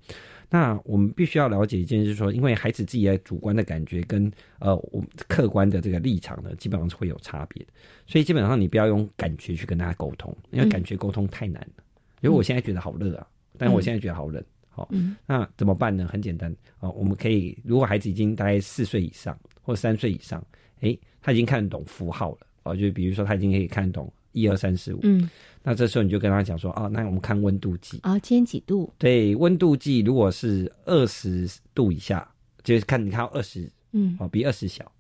[0.48, 7.72] 那我们必须要了解一件事，说因为孩子自己的主观的感觉跟呃我客观的这个立场呢，基本上是会有差别的。
[8.07, 11.83] 所以基本上你不要用感觉去跟他沟通，因为感觉沟通太难了。
[12.20, 13.26] 因为我现在觉得好热啊，
[13.59, 14.40] 但是我现在觉得好冷。
[14.40, 14.46] 嗯，
[15.26, 16.06] 那怎么办呢？
[16.06, 20.44] 很简单啊，我们可以，如果孩子已经大概四岁以上或三岁以上，
[20.80, 25.28] 哎，他已经看得懂符号了哦，就比如说他已经可以看懂一二三四五，嗯，
[25.62, 28.92] 那这时候你就跟他讲说，哦，那我们看温度计啊，今天几度？
[28.98, 32.28] 对，温度计如果是二十度以下，
[32.62, 34.90] 就是看你看到二十，嗯，哦，比二十小，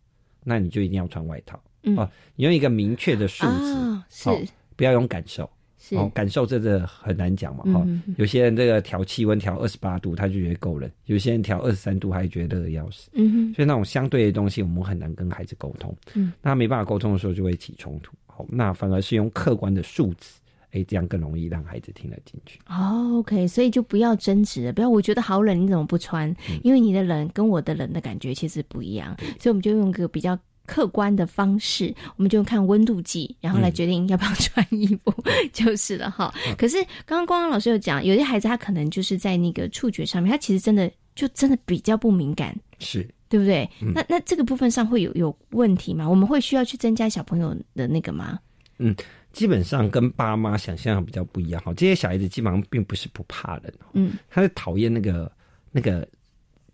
[0.44, 5.48] 那你就一定要穿外套，嗯，哦，你用一个明确的数字，是，不要用感受。
[5.92, 7.86] 哦，感受这个很难讲嘛，哈。
[8.16, 13.08] 有些人这个调气温调二十八度，他就觉得够冷；有些人调二十三度，还觉得热的要死。
[13.14, 13.54] 嗯哼。
[13.54, 15.96] 所以那种相对的东西，我们很难跟孩子沟通。
[16.14, 16.32] 嗯。
[16.42, 18.12] 那没办法沟通的时候，就会起冲突。
[18.26, 20.40] 好，那反而是用客观的数字，
[20.72, 22.60] 哎，这样更容易让孩子听得进去。
[22.68, 26.34] 哦，OK，所以就不要争执，不要我觉得好冷，你怎么不穿？
[26.62, 30.38] 因为你的冷跟我的冷的感觉其实不一样，所以我们就用个比较。
[30.68, 35.12] 客观的方式，我们就看温度计，然后来决定要不要穿衣服，
[35.52, 36.32] 就是了哈。
[36.58, 36.76] 可是
[37.06, 43.68] 刚刚光光老师有讲，有些孩子他可能就是在那个触觉上面，他其实真的就真的比较不敏感，是对不对？
[43.80, 46.08] 那那这个部分上会有有问题吗？
[46.08, 48.38] 我们会需要去增加小朋友的那个吗？
[48.78, 48.94] 嗯，
[49.32, 51.72] 基本上跟爸妈想象比较不一样哈。
[51.74, 55.32] 这些小孩子基本上并不是不怕冷，嗯，他是讨厌那个
[55.72, 56.06] 那个。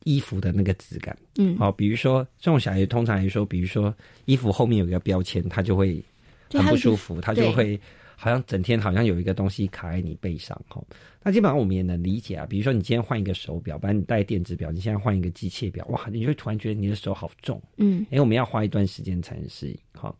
[0.05, 3.95] 衣服的那个质感，嗯，好，比如说这种小孩通常来说，比如说
[4.27, 6.03] 衣服后面有一个标签，他就会
[6.51, 7.79] 很不舒服，他就会
[8.17, 10.83] 好像整天好像有一个东西卡在你背上，哈。
[11.23, 20.15] 那基本上我们也能理解啊，比如说你今天换一个手表，不然你戴电子表，你现在换一个机械表，哇，你会突然觉得你的手好重，嗯，哎，我们要花一段时间才能适应，哦。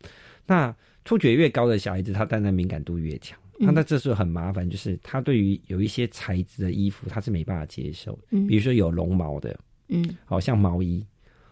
[0.47, 9.57] 那触觉越高的小孩子，他当然敏感度越强，那那这时候很麻烦，就是他对于有一些材质的衣服，他是没办法接受，嗯，比如说有绒毛的。
[9.87, 11.05] 嗯，好像毛衣，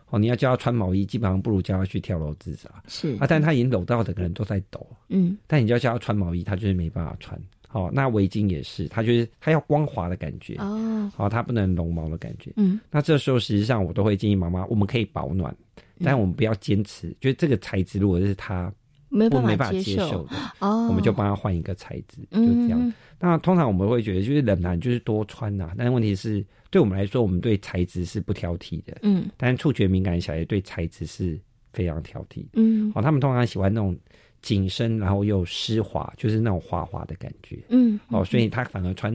[0.09, 2.69] 哦，你要叫他穿毛衣，基本上不如叫他去跳楼自杀。
[2.87, 4.85] 是啊，但他已经抖到整个人都在抖。
[5.09, 7.39] 嗯，但你就要叫他穿毛衣，他就是没办法穿。
[7.67, 12.51] 好，那围巾也是，他就是他要光滑的感觉哦，好，他不能绒毛的感觉。
[12.55, 15.55] 嗯，那这时候实际上我都会建议妈妈，我们可以保暖，
[16.03, 18.71] 但我们不要坚持，就是这个材质如果是他
[19.09, 22.93] 没办法接受的，哦，我们就帮他换一个材质，就这样。
[23.19, 26.45] 那通常我们会觉得就是冷男，就是多穿呐，但是问题是。
[26.73, 31.39] 对我们来说，我们对材质是不挑剔的，嗯，但是触觉敏感小孩对材质是
[31.71, 33.95] 非常挑剔，嗯，哦，他们通常喜欢那种
[34.41, 39.13] 紧身，然后又湿滑，就是那种滑滑的感觉，嗯，哦，所以他反而穿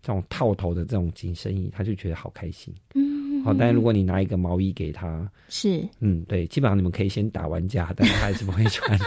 [0.00, 8.98] 这种套头的这种紧身衣，他就觉得好开心，嗯，好，但是如果你拿一个毛衣给他，是，嗯，对，基本上你们可以先打完架，但是他还是不会穿。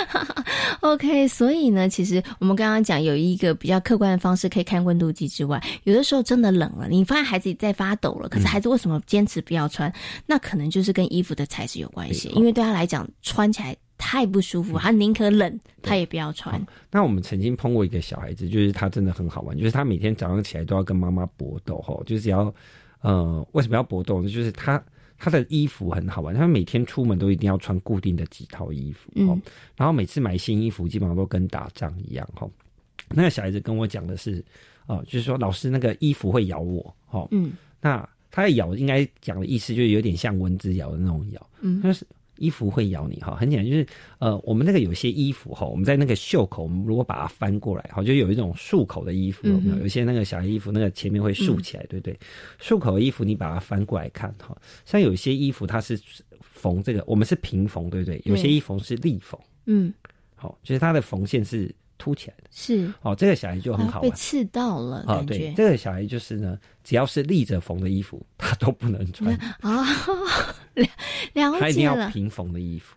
[0.80, 9.92] OK，所以呢，其实我们刚刚讲有一个比较客观的方式可以看温度计之外，有的时候真的冷了，你发现孩子在发抖了，可是孩子为什么坚持不要穿？
[10.24, 16.64] 那可能就是跟衣服的材质有关系，因为对他来讲穿起来太不舒服，他宁可冷，他也不要穿。
[16.90, 22.54] 那我们曾经碰过一个小孩子，就是他真的很好玩，就是他每天早上起来都要跟妈妈搏斗，吼，就是只要
[23.00, 24.28] 呃，为什么要搏斗呢？
[24.28, 24.82] 就是他。
[25.20, 29.42] 他的衣服很好玩，他每天出门都一定要穿固定的几套衣服，嗯，
[29.74, 32.48] 然后每次买新衣服基本上都跟打仗一样，哈。
[33.08, 34.40] 那个小孩子跟我讲的是，
[34.86, 42.06] 哦，就是说老师那个衣服会咬我，哈，嗯，那他的咬应该讲的意思就是有点像蚊子咬的那种咬，嗯，就是。
[42.38, 43.86] 衣服会咬你哈，很简单，就是
[44.18, 49.78] 呃，我们那个有些衣服哈，我们在那个袖口，我们如果把它翻过来哈，就有一种束口的衣服，有没有？
[49.80, 52.18] 有些那个小衣服，那个前面会竖起来，对不对？
[52.58, 56.00] 束口的衣服，你把它翻过来看哈，像有些衣服它是
[56.40, 58.20] 缝这个，我们是平缝，对不对？
[58.24, 59.92] 有些衣服是立缝，嗯，
[60.34, 61.74] 好，就是它的缝线是。
[61.98, 69.84] 凸起来的是哦，这个小孩就很好被刺到了，感觉这个小孩就是呢，只要是立着缝的衣服，他都不能穿 啊。
[70.74, 70.86] 了
[71.34, 72.94] 了解他一定要平缝的衣服。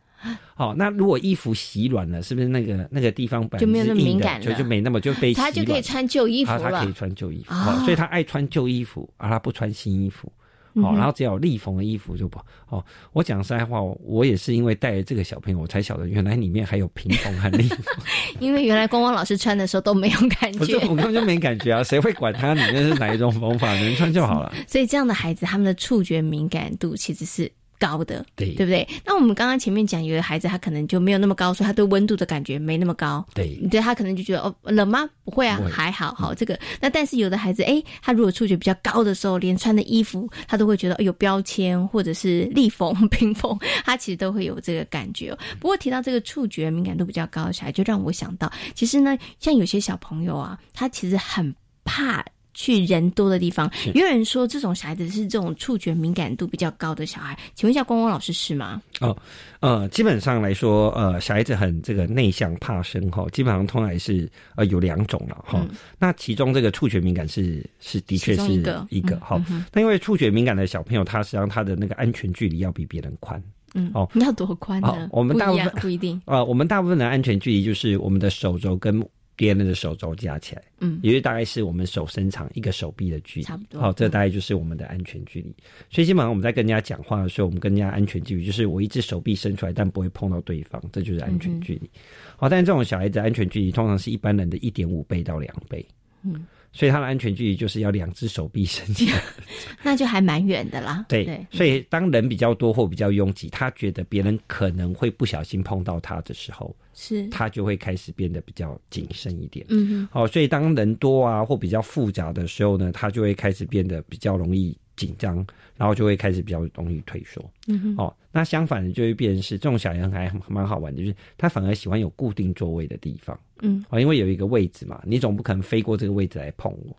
[0.54, 6.60] 好，那如果衣服洗软了，是不是那个那个地方本就没有那么敏感就就没那么就被他就可以穿旧衣服了。
[6.60, 10.32] 他可以穿旧衣服，所以他爱穿旧衣服，而他不穿新衣服。
[10.74, 12.84] 哦，然后只要有立缝的衣服就不哦。
[13.14, 17.80] 我讲实在话，我也是因为带了这个小朋友，我才晓得原来里面还有平缝和立缝。
[18.40, 24.54] 因为原来光光老师穿的时候都没有感觉，我根本就没感觉啊，谁会管它里面是哪一种缝法，能穿就好了。
[24.68, 27.52] 所以这样的孩子，他们的触觉敏感度其实是。
[27.82, 28.88] 高的，对对不对？
[29.04, 33.26] 那我们刚刚前面讲，有的孩子他可能就没有那么高，所以他对温度的感觉没那么高。
[33.34, 35.10] 对，对他可能就觉得哦冷吗？
[35.26, 36.14] 不会啊，还好。
[36.14, 45.36] 好，这个那但是有的孩子，哎，他如果触觉比较高的时候，连穿的衣服他都会觉得有标签或者是立缝、 平缝， 他其实都会有这个感觉。
[45.60, 51.54] 不过提到这个触觉敏感度比较高的小孩，就让我想到，其实呢，像有些小朋友啊，他其实很
[51.84, 52.24] 怕。
[52.62, 58.80] 去人多的地方，也有人说这种小孩子是这种触觉敏感度比较高的小孩，请问一下光光老师是吗？
[58.99, 59.18] 哦，
[59.62, 65.66] 呃，基本上来说，呃，小孩子很这个内向怕生哈，基本上通常是呃有两种了哈。
[65.97, 68.53] 那其中这个触觉敏感是是的确是
[68.89, 69.43] 一个哈。
[69.74, 73.41] 那因为触觉敏感的小朋友，他实际上他的那个安全距离要比别人宽。
[73.74, 75.09] 嗯，哦，要多宽呢？
[75.12, 76.22] 我们大部分不一定。
[76.26, 79.03] 呃， 我们大部分的安全距离就是我们的手肘跟。
[79.42, 83.82] 别人的手肘加起来，嗯，也就大概是我们手伸长一个手臂的距离，差不多。
[83.82, 85.52] 好，这大概就是我们的安全距离。
[85.89, 91.89] 所以基本上我们在跟人家讲话的时候，我们跟人家安全距离就是我一只手臂伸出来，但不会碰到对方，这就是安全距离。
[92.38, 95.84] 好，但是这种小孩子安全距离通常是一般人的一点五倍到两倍，
[96.22, 96.46] 嗯。
[96.74, 99.22] 所以他的安全距离就是要两只手臂伸起来，
[99.84, 101.05] 那就还蛮远的啦。
[101.09, 109.65] 对，所以当人比较多或比较拥挤，他觉得别人可能会不小心碰到他的时候，是，他就会开始变得比较谨慎一点。
[109.69, 115.36] 嗯，好，所以当人多啊或比较复杂的时候呢，他就会开始变得比较容易紧张，
[115.78, 117.44] 然后就会开始比较容易退缩。
[117.68, 123.38] 嗯，哦，那相反的就会变成是这种小孩还蛮好玩的，就是他反而喜欢有固定座位的地方。
[123.62, 126.96] 嗯，哦，因为有一个位置嘛，你总不可能飞过这个位置来碰我，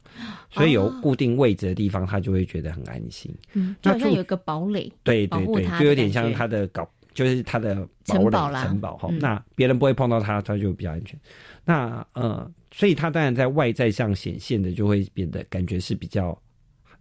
[0.51, 3.33] 所以有固定位置的地方，他就会觉得很安心。
[3.53, 7.75] 嗯，就好像有一个堡垒，对对对，就有点像他的搞，就是他的
[8.05, 9.09] 城堡啦，城堡哈。
[9.21, 11.19] 那别人不会碰到他，他就比较安全。
[11.65, 16.37] 那呃，所以他当然在外在上显现的就会变得感觉是比较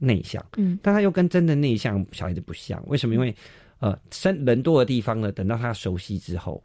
[0.01, 0.43] 内向。
[0.57, 3.13] 嗯，但他又跟真的内向小孩子不像，为什么？
[3.13, 3.33] 因为
[3.79, 6.63] 呃，人人多的地方呢，等到他熟悉之后，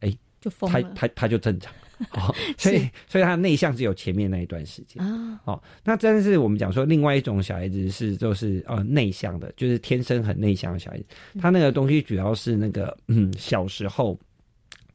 [0.00, 1.72] 哎，就他他他就正常。
[2.10, 5.40] 哦，所以所以他内向只有前面那一段时间啊。
[5.44, 11.06] 哦，那真的是我们讲说，另外一种小孩子是就是呃内向的，就是天生很内向的小孩子。
[11.40, 14.18] 他那个东西主要是那个嗯小时候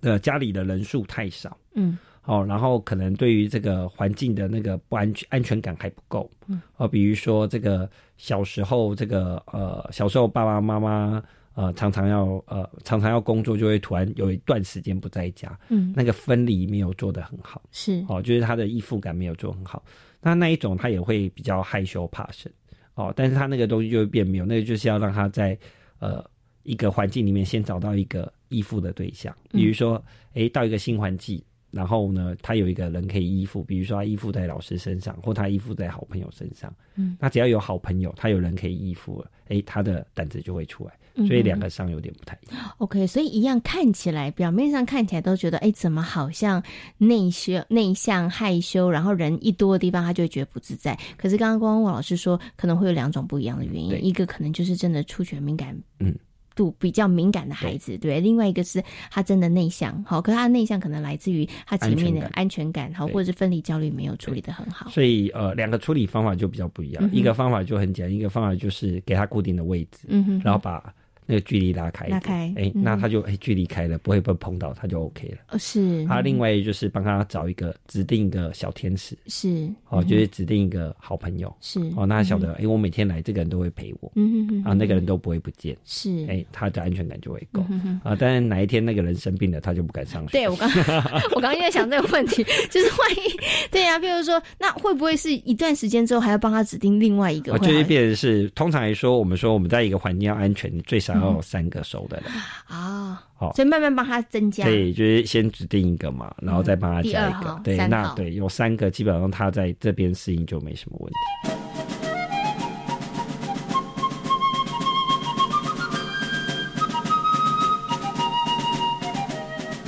[0.02, 1.98] 的家里的人数太少，嗯，
[2.30, 11.24] 哦，然后可能对于这个环境的那个不安全安全感还不够，嗯，哦，比如说这个小时候这个呃小时候爸爸妈妈。
[11.56, 19.84] 呃，常常要呃，常常要工作，就会突然有一段时间不在家，嗯，那个分离没有做得很好，是哦，就是他的依附感没有做很好。
[20.22, 22.50] 那那一种他也会比较害羞怕生，
[22.94, 25.58] 哦，但是他那个东西就会变没有，那个就是要让他在
[25.98, 26.24] 呃
[26.64, 30.02] 一个环境里面先找到一个依附的对象，比如说，
[30.36, 31.44] 哎，到一个新环境。
[31.72, 36.74] 然后呢，他有一个人可以依附，比如说他依附在老师身上，或他依附在好朋友身上。
[36.96, 40.94] 嗯，那只要有好朋友，他有人可以依附了，哎，他的胆子就会出来。
[41.28, 42.64] 所以两个上有点不太一样。
[42.78, 46.64] OK，所以一样看起来，表面上看起来都觉得，哎，怎么好像
[46.98, 50.98] 内羞、内向、害羞，然后人一多的地方，他就会觉得不自在。
[51.18, 55.78] 可是刚刚光光老师说，可能会有两种不一样的原因，一个可能就是真的触觉敏感。
[56.00, 56.16] 嗯。
[56.60, 64.90] 度比较敏感的孩子，对，另外一个是他真的内向，好，可他的内向可能来自于他前面的安全感，好，或者是分离焦虑没有处理的很好。
[64.90, 70.94] 所以，呃，两个处理方法就比较不一样，一个方法就很简单，一个方法就是给他固定的位置，嗯哼，然后把。
[71.30, 75.38] 那个距离拉开，拉开，哎，那他就哎距离开了，不会被碰到，他就 OK 了。
[75.50, 76.04] 哦，是。
[76.06, 79.70] 他另外就是帮他找一个指定一个小天使，是。
[79.90, 81.80] 哦，就是指定一个好朋友，是。
[81.96, 86.26] 哦，那他晓得，哎，我每天来，这个人都会陪我，嗯哼哼，啊，那个人都不会不见，是。
[86.28, 87.62] 哎，他的安全感就会够，
[88.04, 90.32] 啊，但是哪一天那个人生病了，他就不敢上学。
[90.32, 90.68] 对我刚，
[91.36, 97.56] 我刚刚在想这个问题， 就是万一，对呀，比如说，那会不会是一段时间之后还要帮他指定另外一个？
[97.60, 102.00] 就是变成是，通常来说，我们说我们在一个环境要安全，你最少要有三个熟。
[102.10, 102.20] 的
[102.68, 111.18] 啊，好，所以慢慢帮他增加，对，就是先指定一个嘛，然后再帮他加一个，对，那对，有三个，基本上他在这边适应就没什么问题。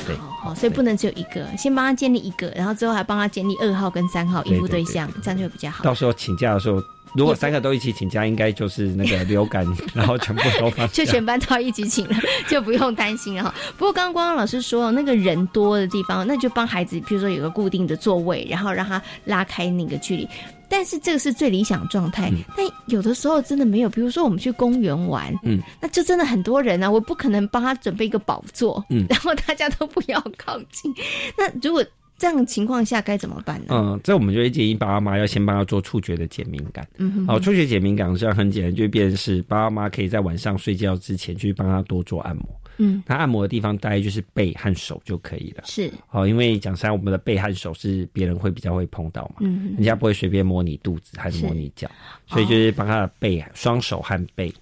[0.06, 5.84] 对，好，所以不能只有一个，先帮他建立一个，然后之后还帮他建立二号跟三号依附对象，这样就会比较好。
[5.84, 6.80] 到时候请假的时候。
[7.14, 12.16] 如果三个都一起请假，应该就是那个流感， 然后全部都放就全班都要一起请了，
[12.48, 13.54] 就不用担心了哈。
[13.78, 20.28] 不过刚刚光光老师说，那个人多的地方，那就帮孩子，比如说有个固定的座位，然后让他拉开那个距离。
[20.70, 23.90] 但是这个是最理想状态，但有的时候真的没有。
[23.90, 30.94] 比如说我们去公园玩，嗯，那就真的很多人啊，我不可能帮他准备一个宝座，嗯， 然后大家都不要靠近。
[31.38, 31.84] 那如果
[32.22, 33.70] 这样情况下该怎么办呢？
[33.72, 36.88] 嗯，这我们就会建议爸爸妈妈要先帮他做触觉的减敏感。
[37.00, 42.46] 嗯哼，好，触觉减敏感实际上很简单，就变成是爸爸妈妈可以在晚上睡觉之前去帮他多做按摩。
[42.78, 45.64] 嗯，他按摩的地方大概就是背和手就可以了。
[45.66, 51.90] 是，好，因为讲实在，我们的背和手是别人会比较会碰到嘛，嗯，人家不会随便摸你肚子还是摸你脚，
[52.28, 54.54] 所以就是帮他的背、双手和背，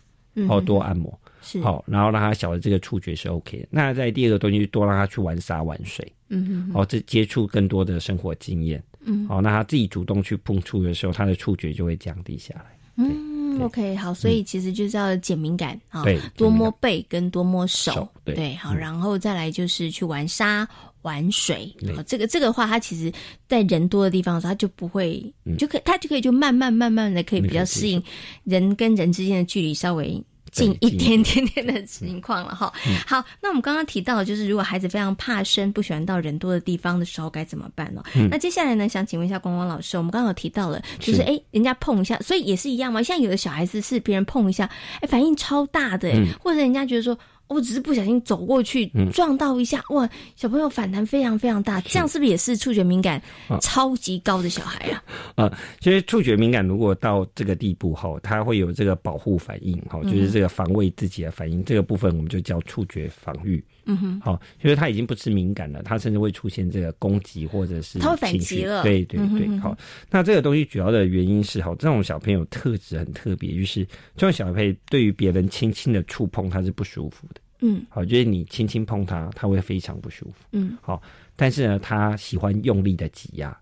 [0.48, 1.14] 哦，多按摩。
[1.42, 3.68] 是，好，然后让他晓得这个触觉是 OK 的。
[3.70, 12.66] 那在第二个东西，多让他去玩沙玩水，嗯嗯，好，这接触更多的生活经验，嗯，好，那他自己主动去碰触的时候，他的触觉就会降低下来。
[12.98, 13.38] 嗯。
[13.62, 16.06] OK，好，所以其实就是要减敏感啊，
[16.38, 20.66] 多摸背跟多摸手，对，好，然后再来就是去玩沙、
[21.02, 23.12] 玩水，好，这个这个话，它其实
[23.50, 25.22] 在人多的地方的时候，它就不会，
[25.58, 28.02] 就可它就可以就慢慢慢慢的可以比较适应
[28.46, 30.24] 人跟人之间的距离稍微。
[30.52, 32.72] 近一点点点的情况了哈。
[33.06, 38.04] 好，那我们刚刚提到，就是如果孩子非常怕生，不喜欢到人多的地方的时候，该怎么办呢？
[38.30, 43.02] 那接下来呢，想请问一下光光老师，我们刚刚有提到了，就是哎，人家碰一下，所以也是一样吗？
[43.04, 44.70] 像有的小孩子是别人碰一下，
[45.02, 47.18] 哎，反应超大的，或者人家觉得说。
[47.50, 50.08] 我只是不小心走过去撞到一下，哇！
[50.36, 53.22] 小朋友反弹非常非常大，这样是不是也是触觉敏感
[53.60, 55.04] 超级高的小孩啊？
[55.36, 63.64] 啊，其实触觉敏感如果到这个地步哈，他会有这个保护反应哈，就是这个防卫自己的反应，这个部分我们就叫触觉防御。
[63.90, 68.84] 嗯哼，好，就是他已经不是敏感了，他甚至会出现这个攻击或者是他会反击了。
[68.84, 69.76] 对对对，好，
[70.12, 73.84] 那这个东西主要的原因是哦，这种小朋友特质很特别，就是
[74.16, 77.42] 这种小朋友对于别人轻轻的触碰他是不舒服的。
[77.62, 80.46] 嗯，好，就是你轻轻碰他，他会非常不舒服。
[80.52, 81.02] 嗯，好，
[81.36, 83.58] 但是呢，他喜欢用力的挤压。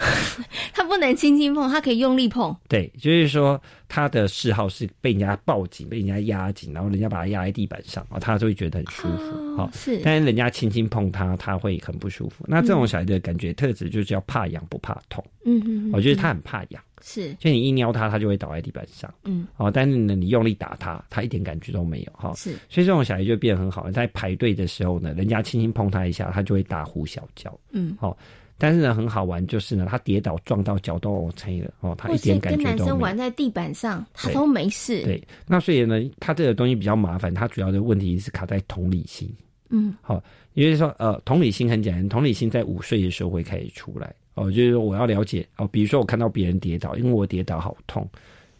[0.72, 2.54] 他不能轻轻碰，他可以用力碰。
[2.68, 9.56] 对，就是说他的嗜好是被人家抱紧、被人家压紧，然后人家把他压在地板上，啊，他就会觉得很舒服。
[9.56, 10.00] 好，是。
[10.02, 12.44] 但是人家轻轻碰他，他会很不舒服。
[12.48, 15.22] 那这种小孩的感觉特质就是叫怕痒不怕痛。
[15.44, 16.82] 嗯嗯，我觉得他很怕痒。
[17.02, 19.12] 是，就你一撩他，他就会倒在地板上。
[19.24, 22.12] 嗯，哦，但是呢，你用力打他，他一点感觉都没有。
[22.12, 22.52] 哈，是。
[22.68, 27.58] 所以这种小孩就变得很好，在排队的时候呢，人家轻轻碰他一下，他就会大呼小叫。
[27.72, 28.16] 嗯，好。
[28.60, 32.76] 但是呢，很好玩，就是呢，他跌倒撞到脚都 OK 了哦，他一点感觉都没有。
[32.76, 35.02] 跟男生玩在地板上，他都没事。
[35.02, 39.34] 对，那所以呢，他这个东西比较麻烦，他主要的问题是卡在同理心。
[39.70, 48.06] 嗯，好，也就是说，呃，同理心很简单，同理心在五岁的时候会开始出来哦，就是说我要了解哦，比如说我看到别人跌倒，因为我跌倒好痛，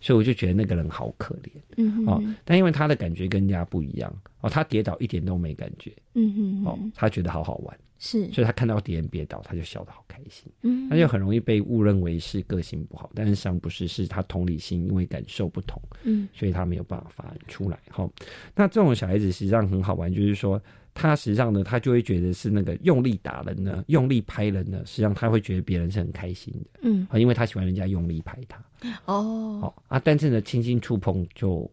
[0.00, 1.50] 所以我就觉得那个人好可怜。
[1.76, 5.92] 嗯哦，但因为他的感觉跟人家不一样哦，他跌倒一点都没感觉。
[6.14, 7.78] 嗯哼，哦，他觉得好好玩。
[8.02, 10.50] 是，所以他看到敌人跌倒，他就笑得好开心。
[10.62, 17.78] 嗯，他就很容易被误认为是个性不好，但是实际上不是，是他同理心因为感受不同，嗯，所以他没有办法发出来。
[17.90, 18.08] 哈，
[18.54, 20.58] 那这种小孩子实际上很好玩，就是说
[20.94, 26.80] 他实际上呢，他就会觉得是那个用力打人呢，用力拍人呢，实际上他会觉得别人是很开心的。
[26.82, 28.62] 嗯，啊，因为他喜欢人家用力拍他。
[29.04, 31.70] 哦，好啊，但是呢，轻轻触碰就。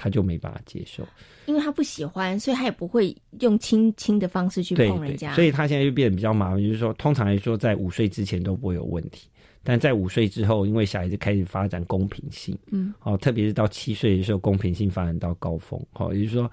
[0.00, 1.04] 他就没办法接受，
[1.46, 5.34] 因为他不喜欢，所以他也不会用轻轻的方式去碰人家。
[5.34, 9.28] 所以他现在就变得比较麻烦，就是说，通常来说，在五岁之前都不会有问题，
[9.64, 16.48] 但在五岁之后，因为小孩子开始发展公平性，嗯，哦，特别是到七岁的时候，公平性发展到高峰，好，也就是说，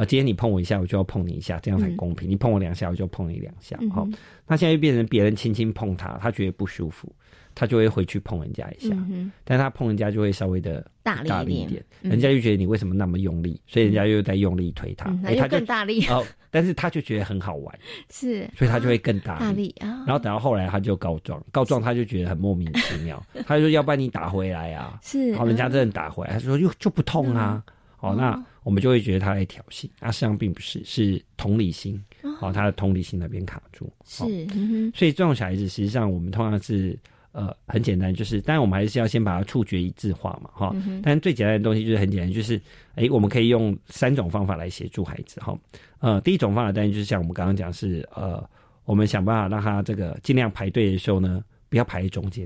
[0.00, 2.28] 啊，今天你碰我一下，我就要碰你一下，这样才公平。
[2.28, 4.08] 你碰我两下，我就碰你两下，好，
[4.46, 7.12] 那现在就变成别人轻轻碰他，他觉得不舒服。
[7.52, 8.96] 他就会回去碰人家一下，
[9.42, 16.06] 但他碰人家就会稍微的大力一点，人家就觉得你为什么那么用力，所以人家又在用力推他，他就更大力。
[16.08, 16.24] 哦。
[16.52, 17.78] 但是他就觉得很好玩，
[18.08, 19.74] 是，所以他就会更大力。
[19.80, 20.04] 啊。
[20.06, 27.62] 然后等到后来他就告状，告状他就觉得很莫名其妙， 他就说要不然你打回来啊，是，好，人家真的打回来，他说又就不痛啊，
[28.00, 32.02] 哦，那我们就会觉得他在挑衅，啊，实际上并不是，是同理心，
[32.40, 34.24] 哦，他的同理心那边卡住，是，
[34.94, 36.98] 所以这种小孩子实际上我们通常是。
[37.32, 40.74] 呃，很简单，就是当然我们还是要先把它触觉一致化嘛，哈。
[41.00, 42.60] 但最简单的东西就是很简单，就是
[42.96, 45.56] 哎，我们可以用三种方法来协助孩子，哈。
[46.00, 48.44] 呃，第一种方法当然就是像我们刚刚讲是，呃，
[48.84, 52.44] 我们想办法让他这个尽量排队的时候呢，不要排在中间，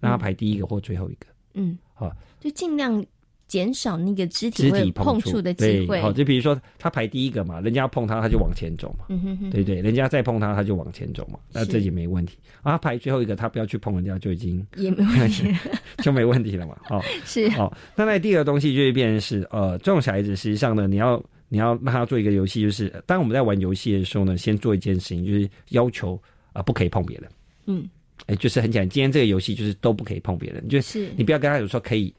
[0.00, 1.26] 让他排第一个或最后一个。
[1.54, 3.00] 嗯，好，就尽量
[3.46, 6.00] 减少那个肢体会碰触的机会。
[6.00, 12.36] 好，就比如说他排第一个嘛，人家碰他，他就往前走嘛，嗯哼哼，对对，人家再碰他，他就往前走嘛，那这也没问题。
[12.62, 15.44] 啊，排最后一个，他不要去碰人家，就已经也没问题，
[16.02, 16.76] 就没问题了嘛。
[16.90, 17.72] 哦， 是哦。
[17.94, 26.20] 那那第二个东西就会变成是，呃，这种小孩子实际上呢，你要你要让他做一个游戏，就是当我们在玩游戏的时候呢，先做一件事情，就是要求
[26.52, 27.30] 啊，不可以碰别人。
[27.66, 27.88] 嗯。
[28.26, 32.12] 哎，就是很简单，今天这个游戏就是都不可以碰别人，就是你不要跟他有说可以，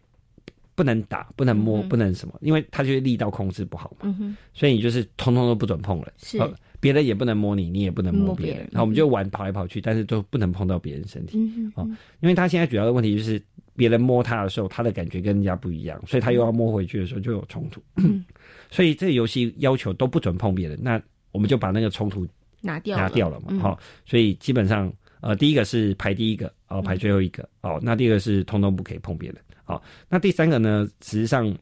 [0.78, 6.40] 不能打，不能摸，不能什么，因为他就是力道控制不好嘛，所以你就是通通都不准碰了，是，
[6.80, 11.40] 别人也不能摸你，你也不能摸别人，然后我们就玩跑来跑去，但是都不能碰到别人身体，
[11.74, 11.84] 哦，
[12.20, 13.42] 因为他现在主要的问题就是
[13.76, 17.82] 别人摸他的时候，他的感觉跟人家不一样，所以他又要摸回去的时候就有冲突，
[18.70, 21.02] 所以这个游戏要求都不准碰别人，那
[21.32, 22.28] 我们就把那个冲突
[22.62, 24.94] 拿掉拿掉了嘛，好，所以基本上。
[25.20, 30.90] 呃，第一个是排第一个，哦，排最后一个，哦，那第二个是通通不可以碰别人，好，那第三个呢？
[31.04, 31.54] 实际上，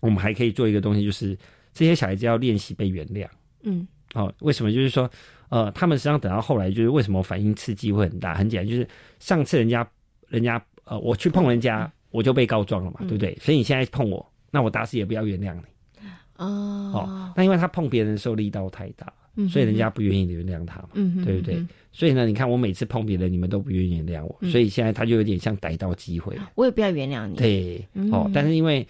[0.00, 1.38] 我们还可以做一个东西，就是
[1.74, 3.28] 这些小孩子要练习被原谅，
[3.62, 4.72] 嗯，哦，为什么？
[4.72, 5.08] 就是说，
[5.50, 8.34] 呃，他们实际上等到后来，就是为什么反应刺激会很大？
[8.34, 8.88] 很简单，就是
[9.18, 9.86] 上次人家，
[10.28, 13.36] 人家，呃，我去碰人家，我就被告状了嘛，对不对？
[13.40, 16.46] 所以你现在碰我，那我打死也不要原谅你，哦，
[16.94, 19.12] 哦，那因为他碰别人的时候力道太大。
[19.48, 20.88] 所以人家不愿意原谅他嘛，
[21.24, 21.66] 对不对？
[21.92, 27.36] 所以呢，你看我每次碰别人，你们都不愿意原谅我，所以现在他就有点像逮到机会我也不要原谅你。
[27.36, 28.86] 对，哦，但是因为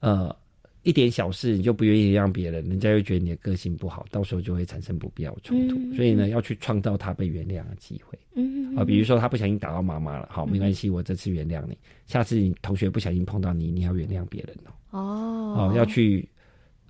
[0.00, 0.34] 呃
[0.82, 5.76] 一点小事你就不愿意让别人，人家又觉得你的个性不好，到时候就会产生不必要冲突。
[5.96, 8.16] 所以呢，要去创造他被原谅的机会。
[8.34, 11.76] 嗯，啊，比如说他不小心打到妈妈了，好，没关系，我这次原谅你。
[12.06, 14.56] 下次你同学不小心碰到你，你要原谅别人
[14.92, 15.00] 哦。
[15.00, 16.28] 哦，要去。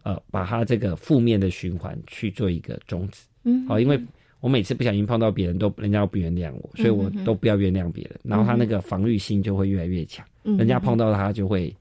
[0.03, 4.01] 呃，把他这个负面的循环去做一个终止，嗯，好，因为
[4.41, 11.75] 我每次不小心碰到别人都人家不原谅我，所以我都不要原谅别人，然后他那个防御心就会越来越强，人家碰到他就会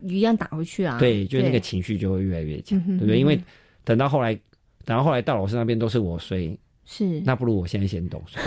[0.00, 3.18] 一样打回去啊，对，就那个情绪就会越来越强，对不对？
[3.18, 3.38] 因为
[3.84, 4.34] 等到后来，
[4.84, 8.38] 等到后来到老师那边都是我衰，是，那不如我现在先动手，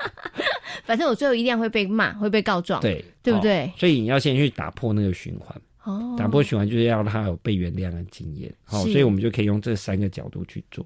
[0.84, 3.70] 反正我最后一定会被骂，会被告状，对，对不对？
[3.76, 5.54] 所以你要先去打破那个循环。
[5.84, 10.84] 哦，打破循环就是要让他有被原谅的经验，好，所以我们就可以用这三个角度去做。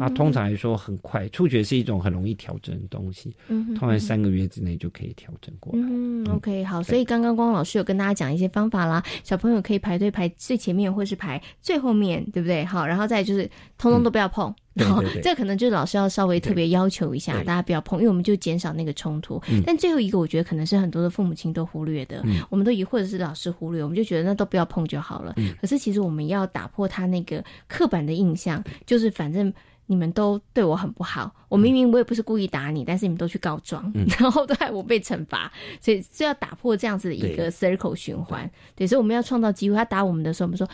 [0.00, 5.80] 啊，通常来说很快，触觉是一种很容易调整的东西，嗯通常三个月之内就可以调整过来。
[5.82, 12.64] 嗯，OK，好，所以刚刚光老师有跟大家讲一些方法啦，小朋友可以排队排最前面或是排最后面，对不对？
[12.64, 14.54] 好，然后再就是通通都不要碰。
[14.82, 19.40] 好，这可能就是老师要稍微特别要求一下，大家不要碰，因为我们就减少那个冲突。
[19.64, 25.32] 但最后一个，我觉得可能是很多的父母亲都忽略的，我们都以或者是老师忽略，我们就觉得那都不要碰就好了。
[25.60, 29.52] 可是其实我们要打破他那个刻板的印象，就是反正
[29.86, 38.50] 你们都对我很不好，我明明我也不是故意打你，但是你们都去告状， 然后都害我被惩罚，所以是要打破这样子的一个 circle 循环。
[38.74, 39.76] 对，所以我们要创造机会。
[39.76, 40.68] 他打我们的时候，我们说。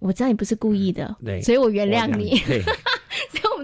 [0.00, 2.40] 我知道你不是故意的，对，所以我原谅你。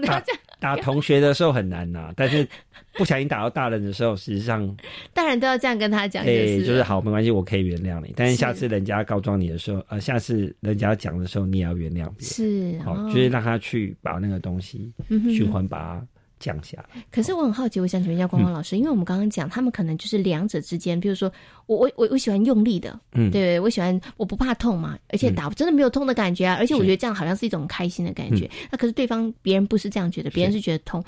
[0.01, 0.41] 对，所以我们都要这样。
[0.59, 2.47] 打同学的时候很难呐，但是
[2.93, 4.75] 不小心打到大人的时候，实际上
[5.13, 8.13] 大人都要这样跟他讲，对，就是好，没关系，我可以原谅你。
[8.15, 16.07] 但是下次人家告状你的时候，呃，下次人家讲的时候，你也要原谅别人，是，好，就是让他去把那个东西循环把它。
[16.39, 17.03] 降下来。
[17.11, 21.31] 可是我很好奇，我想请问一下光光老师，因为我们刚刚讲，他们可能就是两者之间，比如说
[21.65, 28.49] 我我我我喜欢用力的，嗯，对，我喜欢我不怕痛嘛，而且打真的没有痛的感觉啊，而且我觉得这样好像是一种开心的感觉。
[28.71, 31.03] 那可是对方别人不是这样觉得，别人是觉得痛。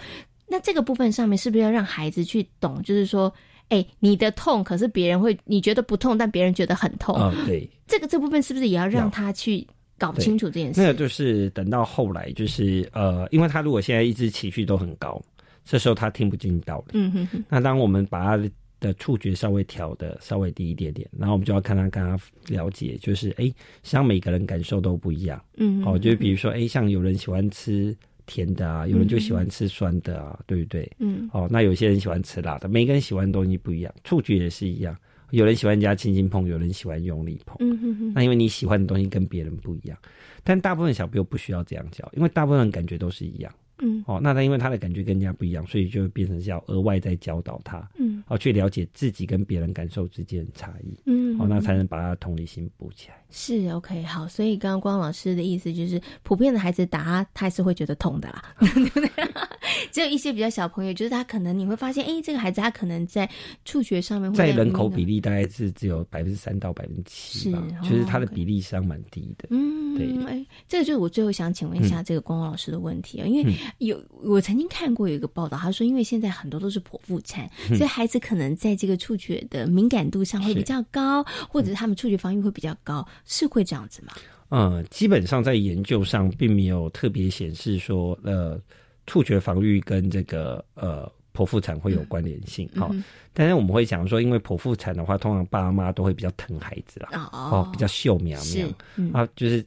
[0.47, 2.81] 那这个部分上面是不是要让孩子去懂？
[2.81, 3.31] 就是说，
[3.69, 7.13] 哎，你的痛，可是别人会你觉得不痛，但别人觉得很痛。
[7.15, 9.67] 啊，对，这个这部分是不是也要让他去？
[9.97, 15.21] 搞不清楚这件事，那个就是等到后来，就是呃，因为他如果现在一直情绪都很高，
[15.65, 16.91] 这时候他听不进道理。
[16.93, 17.43] 嗯哼哼。
[17.49, 25.43] 那当我们把他的触觉稍微调的稍微低一点点，然后我们就要看他跟他了解，就是哎，像每个人感受都不一样。
[25.57, 25.83] 嗯。
[25.83, 27.95] 哦，就比如说哎，像有人喜欢吃
[28.27, 30.87] 甜的啊，有人就喜欢吃酸的啊，对不对？
[30.99, 31.27] 嗯。
[31.33, 34.95] 哦，那有些人喜欢吃辣的，每个人喜欢的东西不一样，触觉也是一样。
[35.31, 37.55] 有人喜欢人家轻轻碰，有人喜欢用力碰。
[37.59, 38.13] 嗯哼哼。
[38.13, 39.97] 那因为你喜欢的东西跟别人不一样，
[40.43, 43.53] 但大部分小朋友不需要这样教，因为大部分人感觉都是一样。
[43.79, 44.03] 嗯。
[44.07, 47.87] 哦，那他因为他的感觉跟人家不一样，所以就变成是要额外再教导他。
[47.97, 48.23] 嗯。
[48.27, 50.97] 哦，去了解自己跟别人感受之间的差异。
[51.05, 51.39] 嗯。
[51.39, 53.15] 哦，那才能把他同理心补起来。
[53.29, 59.09] 是 OK 好，所以刚刚光老师的意思就是，普遍的孩子打他，他还是会觉得痛的啦，对不对？
[59.91, 63.29] 只有一些比较小朋友，就是他可能你会发现，哎，这个孩子他可能在
[63.65, 69.49] 触觉上面，在人口比例大概是只有百分之三到百分之七吧，就是他的比例上蛮低的。
[69.51, 84.13] 嗯，对，哎，这个就是我最后想请问一下这个光光老师的问题啊，因为有有我曾经看过有一个报道，他说，因为现在很多都是剖腹产，所以孩子可能在这个触觉的敏感度上会比较高，或者是他们触觉防御会比较高，是会这样子吗？
[84.49, 88.59] 嗯，基本上在研究上并没有特别显示说，呃，
[89.05, 92.69] 触觉防御跟这个呃剖腹产会有关联性。
[92.73, 92.89] 好，
[93.33, 98.67] 但是我们会讲说，因为剖腹产的话，通常爸妈都会比较疼孩子啦，哦，比较秀苗苗
[99.11, 99.63] 啊，就是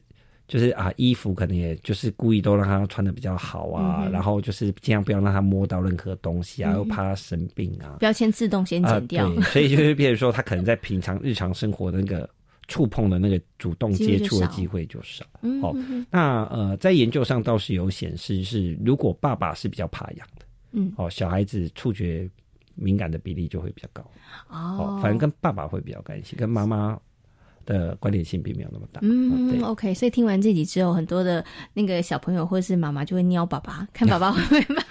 [0.51, 9.41] 就是啊，衣服可能也就是故意都让他穿的比较好啊，然后就是尽量不要让他摸到任何东西啊，又怕他生病啊，标签自动先剪掉。
[9.43, 12.29] 所以就是，比如说他可能在平常日常生活的那个。
[12.67, 15.25] 触碰的那个主动接触的机会就少。
[15.41, 15.75] 嗯哦，
[16.09, 22.29] 那呃，在研究上倒是有显示，是如果爸爸是比较怕痒的，嗯，哦，小孩子触觉
[22.75, 24.01] 敏感的比例就会比较高。
[24.47, 26.97] 哦，反正跟爸爸会比较关系，跟妈妈
[27.65, 28.99] 的关联性并没有那么大。
[29.03, 29.93] 嗯，OK。
[29.93, 31.43] 所以听完这集之后，很多的
[31.73, 34.90] 那个小朋友或者是妈妈就会撩爸爸，看爸爸会不会怕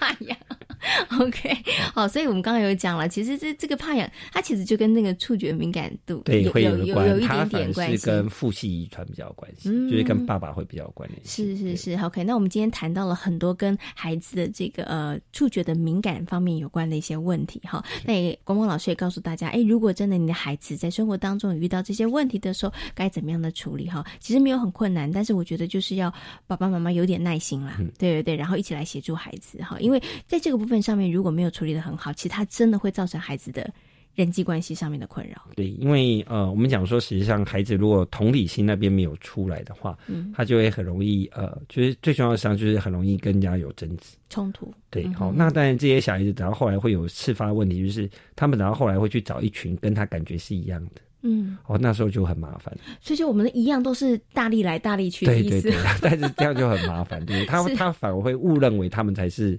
[1.19, 1.55] OK，
[1.93, 11.21] 好，所以我们刚刚有讲了，其实这这个怕痒，它其实就跟那个触觉敏感度对会有有有一点点关系，是跟父系遗传比较有关系，嗯就是跟爸爸会比较有关联。
[11.25, 12.23] 是是是，OK。
[12.23, 17.83] 那我们今天谈到了很多跟孩子的这个呃触觉的敏感方面有关的一些问题哈。
[18.05, 24.05] 那也光光老师也告诉大家，哎，如果真的你的孩子在生活当中遇到这些问题的时候，该怎么样的处理哈？
[24.19, 26.13] 其实没有很困难，但是我觉得就是要
[26.47, 33.69] 爸爸妈妈有点耐心啦，对对对，然后一起来协助孩子哈，因为在这个部分上面如果没有处理的很好，其实他真的会造成孩子的
[34.13, 35.41] 人际关系上面的困扰。
[35.55, 44.73] 对，因为呃，我们讲说，实际上孩子如果同理心那边没有出来的话，嗯，他就会很容易呃，就是最重要的实际上就是很容易跟人家有争执、冲突。
[44.89, 52.77] 对，好，那当然这些小孩子等到后来会有次发问题，就是他们等到后来会去找一群跟他感觉是一样的，嗯，哦，那时候就很麻烦。
[52.99, 55.71] 所以就我们一样都是大力来大力去的意思，
[56.01, 59.57] 但是这样就很麻烦，对他 他反而会误认为他们才是。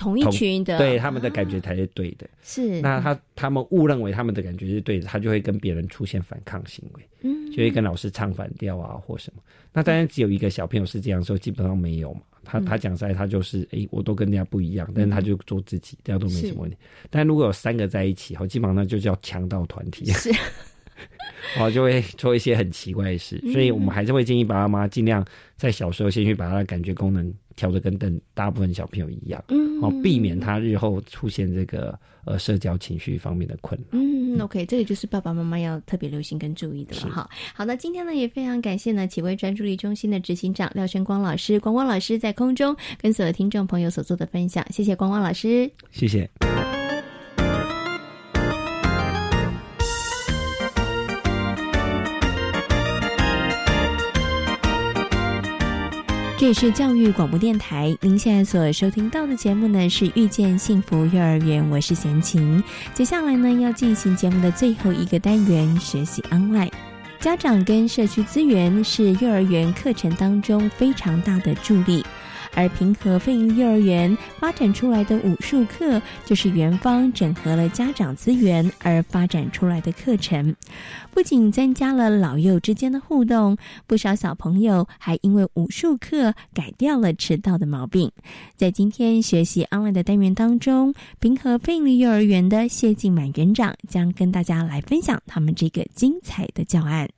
[0.00, 2.26] 同一群的，对他们的感觉才是对的。
[2.42, 9.42] 是，那他他们误认为他们的感觉是对的，他就会跟别人出现反抗行为，嗯，就会跟老师唱反调啊，或什么。
[9.74, 12.22] 那当然只有一个小朋友是这样说，基本上没有嘛。
[12.42, 16.76] 他他讲出来，他就是哎，我都跟人家不一样，但是他就做自己，这样都没什么问题。
[17.10, 20.06] 但如果有三个在一起，好，基本上就叫强盗团体。
[20.06, 20.30] 是。
[21.58, 25.24] 哦，就会做一些很奇怪的事，所以我们还是会建议爸爸妈妈尽量
[25.56, 33.86] 在小时候先去把他的感觉功能调的跟等大部分小朋友一样，嗯，哦，避免他日后出现这个呃社交情绪方面的困扰。
[33.98, 37.28] 嗯，OK，这个就是爸爸妈妈要特别留心跟注意的了哈。
[37.54, 46.49] 好的，今天呢也非常感谢呢启微专注力中心的执行长廖轩光老师，光光老师在空中跟所有听众朋友所做的分享，谢谢光光老师，谢谢。
[56.40, 62.64] 这里是教育广播电台，您现在所收听到的节目呢是遇见幸福幼儿园，我是贤琴。
[62.94, 66.66] 接下来呢要进行节目的最后一个单元，学习安外。
[67.18, 72.02] 家长跟社区资源是幼儿园课程当中非常大的助力。
[72.60, 80.54] 而平和飞鹰幼儿园发展出来的武术课，就是园方整合了家长资源而发展出来的课程，
[81.10, 83.56] 不仅增加了老幼之间的互动，
[83.86, 88.12] 不少小朋友还因为武术课改掉了迟到的毛病。
[88.56, 97.08] 在今天学习 online 的单元当中，平和飞鹰幼儿园的谢静满园长将跟大家来分享他们这个精彩的教案。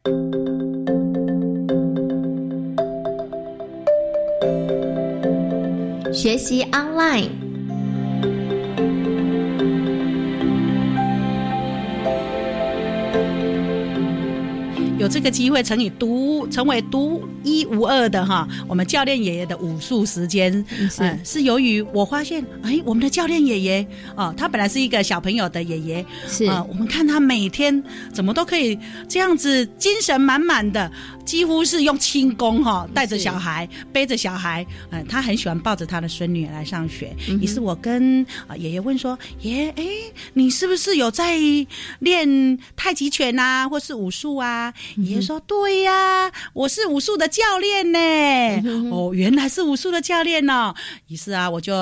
[6.13, 7.31] 学习 online，
[15.03, 20.65] 有这个机会成以独成为独一无二的哈，我们教练爷爷的武术时间，
[20.99, 23.85] 嗯，是由于我发现，哎，我们的教练爷爷
[24.17, 27.83] 哦，他本来是一个小朋友的爷爷，是啊，我们看他每天
[28.13, 28.79] 怎么都可以
[29.09, 30.89] 这样子精神满满的。
[31.25, 37.15] 几乎是用轻功哈，带着小孩，背着小孩，嗯，他很喜欢抱着他的孙女来上学。
[37.41, 39.87] 于是我跟啊爷爷问说：“爷，哎，
[40.33, 41.39] 你是不是有在
[42.01, 47.99] 练太极拳啊，或是武术啊？”爷爷说：“对呀，我是武术的教练呢。”
[48.91, 50.75] 哦，原来是武术的教练呢。
[51.09, 51.75] 于是啊，我就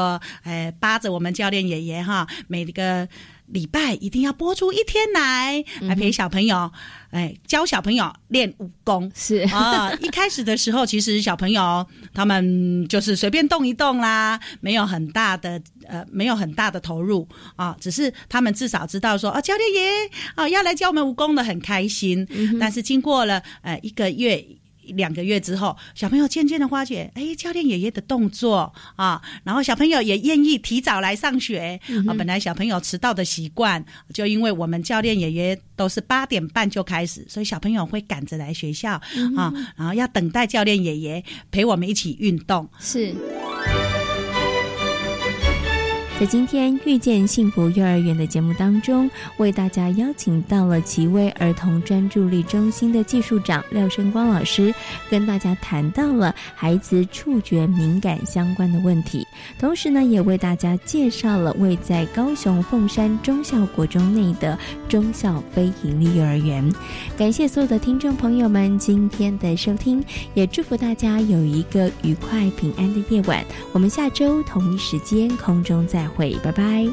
[0.43, 3.09] 哎扒着我们教练爷爷哈，每个。
[3.53, 6.71] 礼拜一定要播出一天来，来陪小朋友，
[7.11, 9.93] 哎，教小朋友练武功是啊。
[10.01, 22.27] 一开始的时候，其实小朋友他们就是随便动一动啦，没有很大的呃，没有很大的投入啊，只是他们至少知道说，啊，教练爷啊要来教我们武功的，很开心。
[22.61, 24.47] 但是经过了呃一个月。
[24.93, 32.15] 两个月之后，小朋友渐渐的发觉，哎，教练爷爷的动作啊，然后小朋友也愿意提早来上学啊。
[32.15, 38.93] 本来小朋友迟到的习惯，就因为我们教练爷爷都是八点半就开始，所以小朋友会赶着来学校
[39.37, 42.69] 啊，然后要等待教练爷爷陪我们一起运动。
[42.79, 43.15] 是。
[46.21, 54.71] 在今天遇见幸福幼儿园的节目当中，为大家邀请到了奇威儿童专注力中心的技术长廖生光老师，
[55.09, 59.27] 跟大家谈到了孩子触觉敏感相关的问题，
[59.59, 64.59] 同时呢，也为大家介绍了位在高雄凤山中校国中内的
[64.91, 66.71] 中校非营利幼儿园。
[67.17, 70.05] 感谢所有的听众朋友们今天的收听，
[70.35, 73.43] 也祝福大家有一个愉快平安的夜晚。
[73.73, 76.10] 我们下周同一时间空中再。
[76.17, 76.87] 会，拜拜。